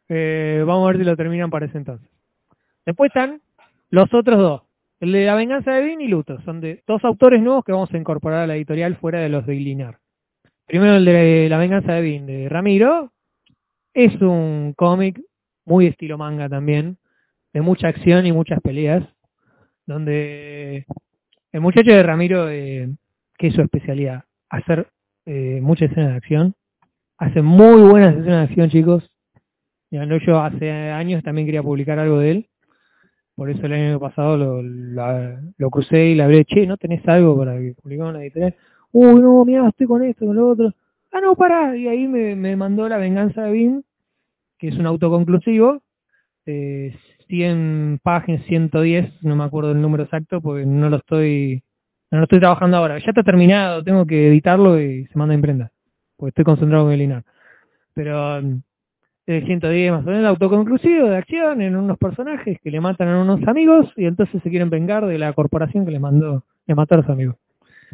[0.09, 2.09] Eh, vamos a ver si lo terminan para ese entonces.
[2.85, 3.41] Después están
[3.89, 4.61] los otros dos.
[4.99, 6.41] El de La venganza de Vin y Luto.
[6.41, 9.45] Son de dos autores nuevos que vamos a incorporar a la editorial fuera de los
[9.45, 9.99] de Ilinar.
[10.65, 13.11] Primero el de La venganza de Vin, de Ramiro.
[13.93, 15.21] Es un cómic
[15.65, 16.97] muy estilo manga también,
[17.53, 19.03] de mucha acción y muchas peleas,
[19.85, 20.85] donde
[21.51, 22.89] el muchacho de Ramiro, eh,
[23.37, 24.87] que es su especialidad, hacer
[25.25, 26.55] eh, muchas escenas de acción.
[27.17, 29.11] Hace muy buenas escenas de acción, chicos.
[29.91, 32.49] No, yo hace años también quería publicar algo de él.
[33.35, 37.57] Por eso el año pasado lo, crucé y le hablé, che, ¿no tenés algo para
[37.57, 38.55] que publicamos una editorial?
[38.91, 40.73] Uy, no, mira, estoy con esto, con lo otro.
[41.11, 41.75] Ah, no, pará.
[41.75, 43.85] Y ahí me, me mandó La Venganza de Vin,
[44.57, 45.81] que es un autoconclusivo.
[46.45, 46.95] Eh,
[47.27, 51.63] 100 páginas, 110, no me acuerdo el número exacto porque no lo estoy
[52.11, 52.97] no lo estoy trabajando ahora.
[52.99, 55.71] Ya está terminado, tengo que editarlo y se manda a imprenta,
[56.17, 57.23] porque estoy concentrado en el INAR.
[57.93, 58.41] Pero
[59.37, 63.21] es 110 más o menos autoconclusivo de acción en unos personajes que le matan a
[63.21, 66.99] unos amigos y entonces se quieren vengar de la corporación que les mandó a matar
[66.99, 67.35] a sus amigos.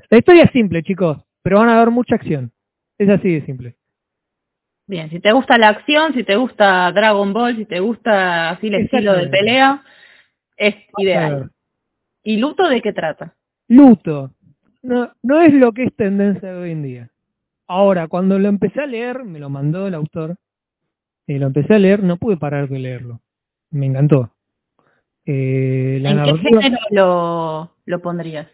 [0.09, 2.51] La historia es simple, chicos, pero van a haber mucha acción.
[2.97, 3.75] Es así de simple.
[4.88, 8.67] Bien, si te gusta la acción, si te gusta Dragon Ball, si te gusta así
[8.67, 9.83] el estilo de pelea,
[10.55, 11.51] es ideal.
[12.23, 13.36] ¿Y Luto de qué trata?
[13.67, 14.31] Luto.
[14.83, 17.09] No, no es lo que es tendencia de hoy en día.
[17.67, 20.38] Ahora, cuando lo empecé a leer, me lo mandó el autor,
[21.28, 23.21] y lo empecé a leer, no pude parar de leerlo.
[23.71, 24.32] Me encantó.
[25.26, 28.47] Eh, ¿En qué género lo, lo pondrías?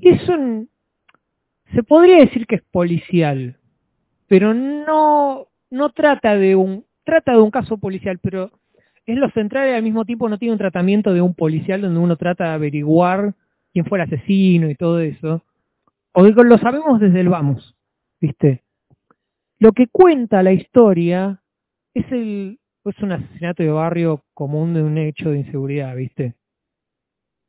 [0.00, 0.68] Es un...
[1.74, 3.58] Se podría decir que es policial
[4.26, 8.50] pero no, no trata de un, trata de un caso policial, pero
[9.06, 12.00] es lo central y al mismo tiempo no tiene un tratamiento de un policial donde
[12.00, 13.34] uno trata de averiguar
[13.72, 15.44] quién fue el asesino y todo eso.
[16.12, 17.76] O lo sabemos desde el vamos,
[18.20, 18.62] ¿viste?
[19.58, 21.40] Lo que cuenta la historia
[21.94, 26.34] es el es un asesinato de barrio común de un hecho de inseguridad, ¿viste?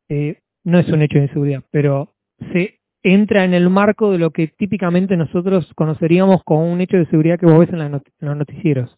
[0.08, 2.14] Eh, no es un hecho de inseguridad, pero
[2.54, 7.06] se entra en el marco de lo que típicamente nosotros conoceríamos como un hecho de
[7.08, 8.98] seguridad que vos ves en, los noticieros.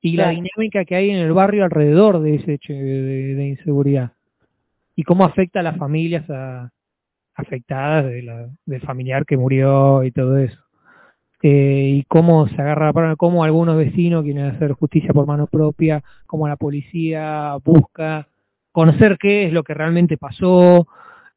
[0.00, 4.12] Y la dinámica que hay en el barrio alrededor de ese hecho de, inseguridad.
[4.94, 6.24] Y cómo afecta a las familias
[7.34, 10.67] afectadas del familiar que murió y todo eso.
[11.42, 16.48] Eh, y cómo se agarra, cómo algunos vecinos quieren hacer justicia por mano propia, cómo
[16.48, 18.26] la policía busca
[18.72, 20.88] conocer qué es lo que realmente pasó,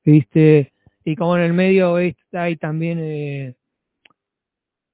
[0.03, 0.73] ¿viste?
[1.05, 3.55] Y como en el medio hay también, eh,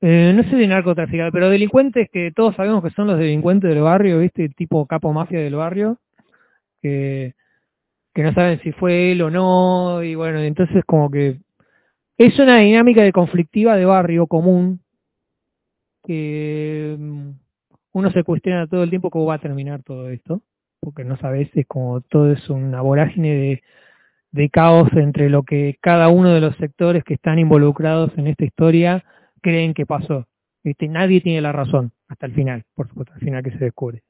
[0.02, 3.82] eh, no sé de narcotraficantes, pero delincuentes que todos sabemos que son los delincuentes del
[3.82, 4.50] barrio, ¿viste?
[4.50, 6.00] Tipo capo mafia del barrio,
[6.82, 7.34] que,
[8.14, 11.40] que no saben si fue él o no, y bueno, entonces como que
[12.18, 14.82] es una dinámica de conflictiva de barrio común
[16.08, 17.32] que mm,
[17.94, 20.42] uno se cuestiona todo el tiempo cómo va a terminar todo esto,
[20.80, 23.64] porque no sabes, es como todo es una vorágine de,
[24.32, 28.46] de caos entre lo que cada uno de los sectores que están involucrados en esta
[28.46, 29.04] historia
[29.42, 30.28] creen que pasó.
[30.64, 34.04] Este, nadie tiene la razón hasta el final, por supuesto, al final que se descubre.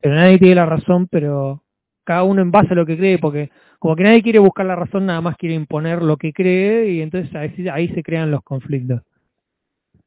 [0.00, 1.62] Pero nadie tiene la razón, pero
[2.04, 4.76] cada uno en base a lo que cree, porque como que nadie quiere buscar la
[4.76, 8.42] razón, nada más quiere imponer lo que cree y entonces ahí, ahí se crean los
[8.42, 9.02] conflictos.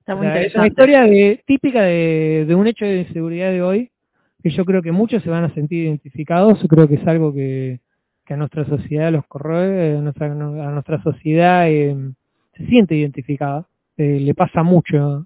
[0.08, 3.92] Es una historia de, típica de, de un hecho de inseguridad de hoy,
[4.44, 7.34] que yo creo que muchos se van a sentir identificados, yo creo que es algo
[7.34, 7.80] que,
[8.26, 11.96] que a nuestra sociedad los corroe, a nuestra, a nuestra sociedad eh,
[12.54, 15.26] se siente identificada, eh, le pasa mucho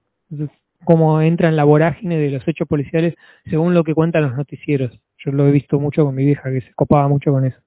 [0.84, 3.16] cómo entra en la vorágine de los hechos policiales
[3.46, 5.00] según lo que cuentan los noticieros.
[5.18, 7.60] Yo lo he visto mucho con mi vieja, que se copaba mucho con eso.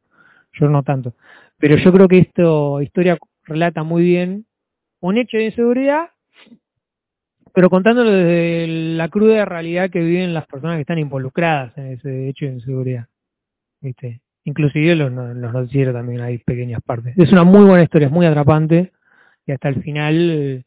[0.54, 1.14] Yo no tanto.
[1.58, 4.46] Pero yo creo que esto, historia relata muy bien
[5.00, 6.10] un hecho de inseguridad,
[7.52, 12.28] pero contándolo desde la cruda realidad que viven las personas que están involucradas en ese
[12.28, 13.06] hecho de inseguridad.
[13.80, 14.20] ¿Viste?
[14.44, 17.14] Inclusive los, los noticieros también hay pequeñas partes.
[17.16, 18.92] Es una muy buena historia, es muy atrapante
[19.46, 20.64] y hasta el final eh,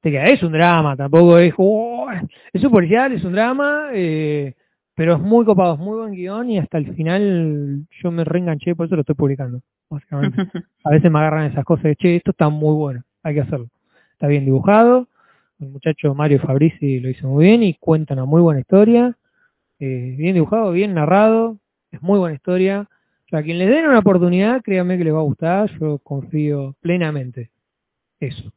[0.00, 2.08] te queda, es un drama, tampoco es, oh,
[2.52, 4.54] es un policial, es un drama, eh,
[4.94, 8.74] pero es muy copado, es muy buen guion y hasta el final yo me reenganché,
[8.74, 10.36] por eso lo estoy publicando, básicamente.
[10.84, 13.68] A veces me agarran esas cosas de, che, esto está muy bueno, hay que hacerlo.
[14.12, 15.08] Está bien dibujado,
[15.62, 19.16] el muchacho Mario Fabrici lo hizo muy bien y cuenta una muy buena historia,
[19.78, 21.58] eh, bien dibujado, bien narrado,
[21.90, 22.88] es muy buena historia,
[23.32, 27.50] a quien le den una oportunidad, créanme que les va a gustar, yo confío plenamente.
[28.20, 28.52] Eso.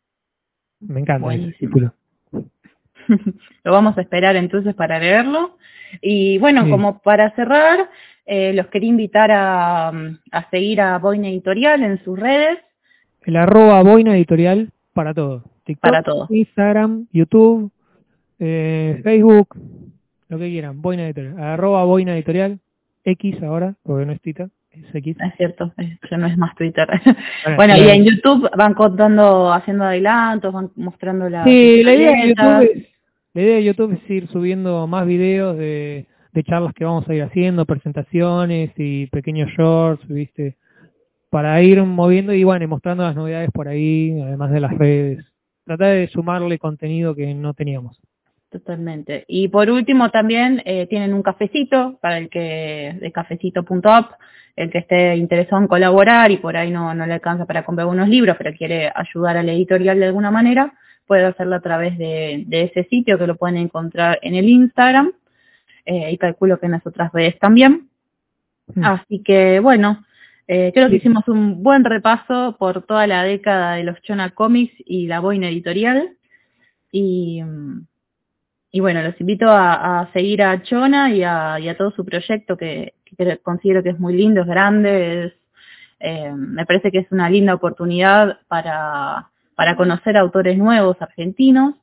[0.82, 1.94] Me encanta ese título.
[3.64, 5.58] Lo vamos a esperar entonces para leerlo.
[6.02, 7.90] Y bueno, como para cerrar,
[8.26, 12.60] eh, los quería invitar a, a, seguir a Boina Editorial en sus redes.
[13.24, 15.55] El arroba Boina Editorial para todo.
[15.66, 16.28] TikTok, para todo.
[16.30, 17.72] Instagram, YouTube,
[18.40, 19.50] eh, Facebook,
[20.30, 20.82] lo que quieran.
[20.82, 21.40] Boina Editorial.
[21.40, 22.60] Arroba Boina Editorial.
[23.04, 24.50] X ahora, porque no es Tita.
[24.72, 26.88] Es cierto, eso no es más Twitter.
[27.56, 31.46] Bueno, y en YouTube van contando, haciendo adelantos, van mostrando la...
[31.46, 32.88] Sí, la idea, de YouTube es,
[33.34, 37.14] la idea de YouTube es ir subiendo más videos de, de charlas que vamos a
[37.14, 40.58] ir haciendo, presentaciones y pequeños shorts, ¿viste?
[41.30, 45.26] Para ir moviendo y bueno, mostrando las novedades por ahí, además de las redes.
[45.66, 48.00] Tratar de sumarle contenido que no teníamos.
[48.50, 49.26] Totalmente.
[49.28, 54.12] Y por último también eh, tienen un cafecito para el que de cafecito.app,
[54.56, 57.88] el que esté interesado en colaborar y por ahí no, no le alcanza para comprar
[57.88, 60.74] unos libros, pero quiere ayudar a la editorial de alguna manera,
[61.06, 65.12] puede hacerlo a través de, ese sitio que lo pueden encontrar en el Instagram
[65.86, 67.90] eh, y calculo que en las otras redes también.
[68.74, 68.86] Mm.
[68.86, 70.06] Así que bueno,
[70.48, 74.74] eh, creo que hicimos un buen repaso por toda la década de los Chona Comics
[74.86, 76.18] y la Boina Editorial.
[76.92, 77.42] Y,
[78.80, 82.94] bueno, los invito a, seguir a Chona y a, todo su proyecto que,
[83.44, 85.34] considero que es muy lindo, es grande, es,
[86.00, 91.76] eh, me parece que es una linda oportunidad para, para conocer autores nuevos argentinos,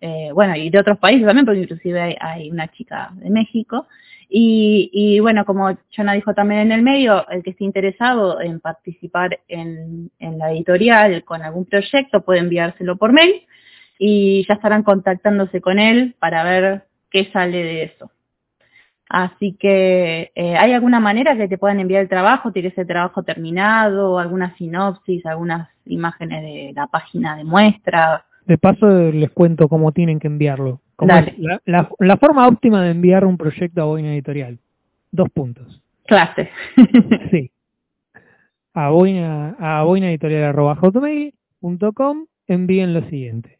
[0.00, 3.86] eh, bueno, y de otros países también, porque inclusive hay una chica de México.
[4.32, 9.40] Y, bueno, como Chona dijo también en el medio, el que esté interesado en participar
[9.48, 13.42] en, en la editorial con algún proyecto puede enviárselo por mail
[13.98, 18.10] y ya estarán contactándose con él para ver qué sale de eso.
[19.10, 22.52] Así que, eh, ¿hay alguna manera que te puedan enviar el trabajo?
[22.52, 24.20] ¿Tienes el trabajo terminado?
[24.20, 25.26] ¿Alguna sinopsis?
[25.26, 28.24] ¿Algunas imágenes de la página de muestra?
[28.46, 30.80] De paso les cuento cómo tienen que enviarlo.
[31.06, 34.58] La, la, forma óptima de enviar un proyecto a Boina Editorial.
[35.10, 35.82] Dos puntos.
[36.06, 36.50] Clase.
[37.30, 37.50] sí.
[38.72, 43.58] A boina, a boinaeditorial.com envíen lo siguiente.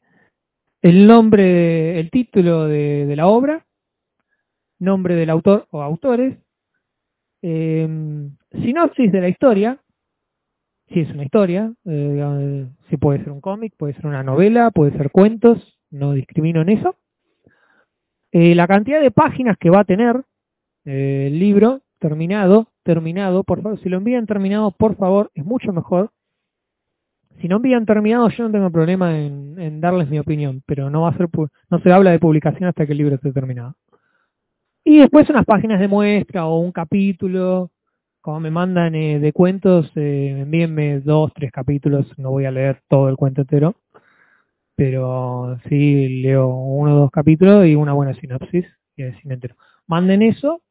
[0.83, 3.65] El nombre, el título de, de la obra,
[4.79, 6.37] nombre del autor o autores,
[7.43, 7.89] eh,
[8.53, 9.79] sinopsis de la historia,
[10.93, 14.93] si es una historia, eh, si puede ser un cómic, puede ser una novela, puede
[14.93, 16.97] ser cuentos, no discrimino en eso.
[18.33, 20.23] Eh, la cantidad de páginas que va a tener
[20.85, 26.11] el libro terminado, terminado, por favor, si lo envían terminado, por favor, es mucho mejor.
[27.41, 31.13] Si no envían terminado, yo no tengo problema en, darles mi opinión, pero no
[31.83, 33.75] se habla de publicación hasta que el libro esté terminado.
[34.85, 37.71] Y después unas páginas de muestra o un capítulo
[38.21, 42.83] como me mandan eh, de cuentos, eh, envíenme dos, tres capítulos, no voy a leer
[42.89, 43.77] todo el cuento entero,
[44.81, 48.65] pero sí leo uno o dos capítulos y una buena sinopsis
[48.97, 49.55] y así me entero.
[49.87, 50.63] Manden eso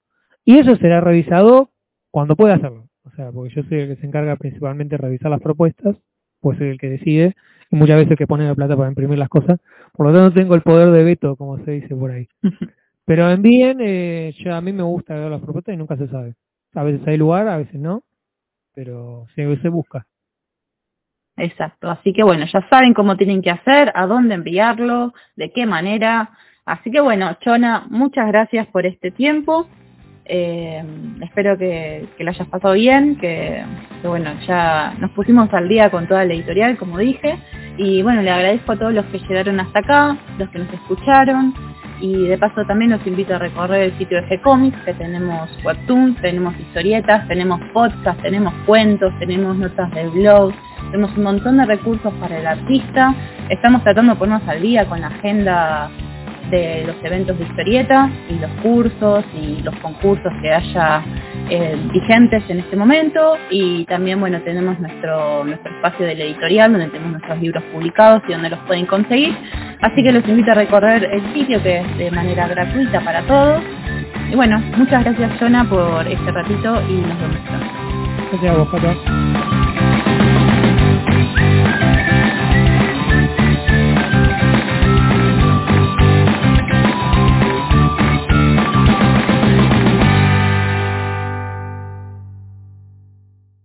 [0.44, 1.70] y eso será revisado
[2.10, 2.88] cuando pueda hacerlo.
[3.04, 5.96] O sea, porque yo soy el que se encarga principalmente de revisar las propuestas,
[6.40, 7.36] pues soy el que decide
[7.70, 9.60] y muchas veces que pone la plata para imprimir las cosas.
[9.94, 12.28] Por lo tanto, tengo el poder de veto, como se dice por ahí.
[13.06, 16.34] Pero envíen, eh, yo, a mí me gusta ver las propuestas y nunca se sabe.
[16.74, 18.02] A veces hay lugar, a veces no,
[18.74, 20.08] pero se, se busca.
[21.40, 25.66] Exacto, así que bueno, ya saben cómo tienen que hacer, a dónde enviarlo, de qué
[25.66, 26.32] manera.
[26.66, 29.68] Así que bueno, Chona, muchas gracias por este tiempo.
[30.26, 30.84] Eh,
[31.22, 33.64] espero que, lo hayas pasado bien, que,
[34.04, 37.40] bueno, ya nos pusimos al día con toda la editorial, como dije.
[37.78, 41.54] Y bueno, le agradezco a todos los que llegaron hasta acá, los que nos escucharon.
[42.02, 46.22] Y de paso también los invito a recorrer el sitio de G-Comics, que tenemos webtoons,
[46.22, 50.54] tenemos historietas, tenemos podcasts, tenemos cuentos, tenemos notas de blog,
[50.92, 53.14] tenemos un montón de recursos para el artista.
[53.50, 55.90] Estamos tratando de ponernos al día con la agenda
[56.50, 61.02] de los eventos de historieta y los cursos y los concursos que haya
[61.50, 63.38] eh, vigentes en este momento.
[63.50, 68.34] Y también bueno tenemos nuestro nuestro espacio del editorial donde tenemos nuestros libros publicados y
[68.34, 69.36] donde los pueden conseguir.
[69.82, 73.62] Así que los invito a recorrer el sitio que es de manera gratuita para todos.
[74.32, 77.90] Y bueno muchas gracias Jonah por este ratito y nos vemos pronto.
[78.32, 79.69] Gracias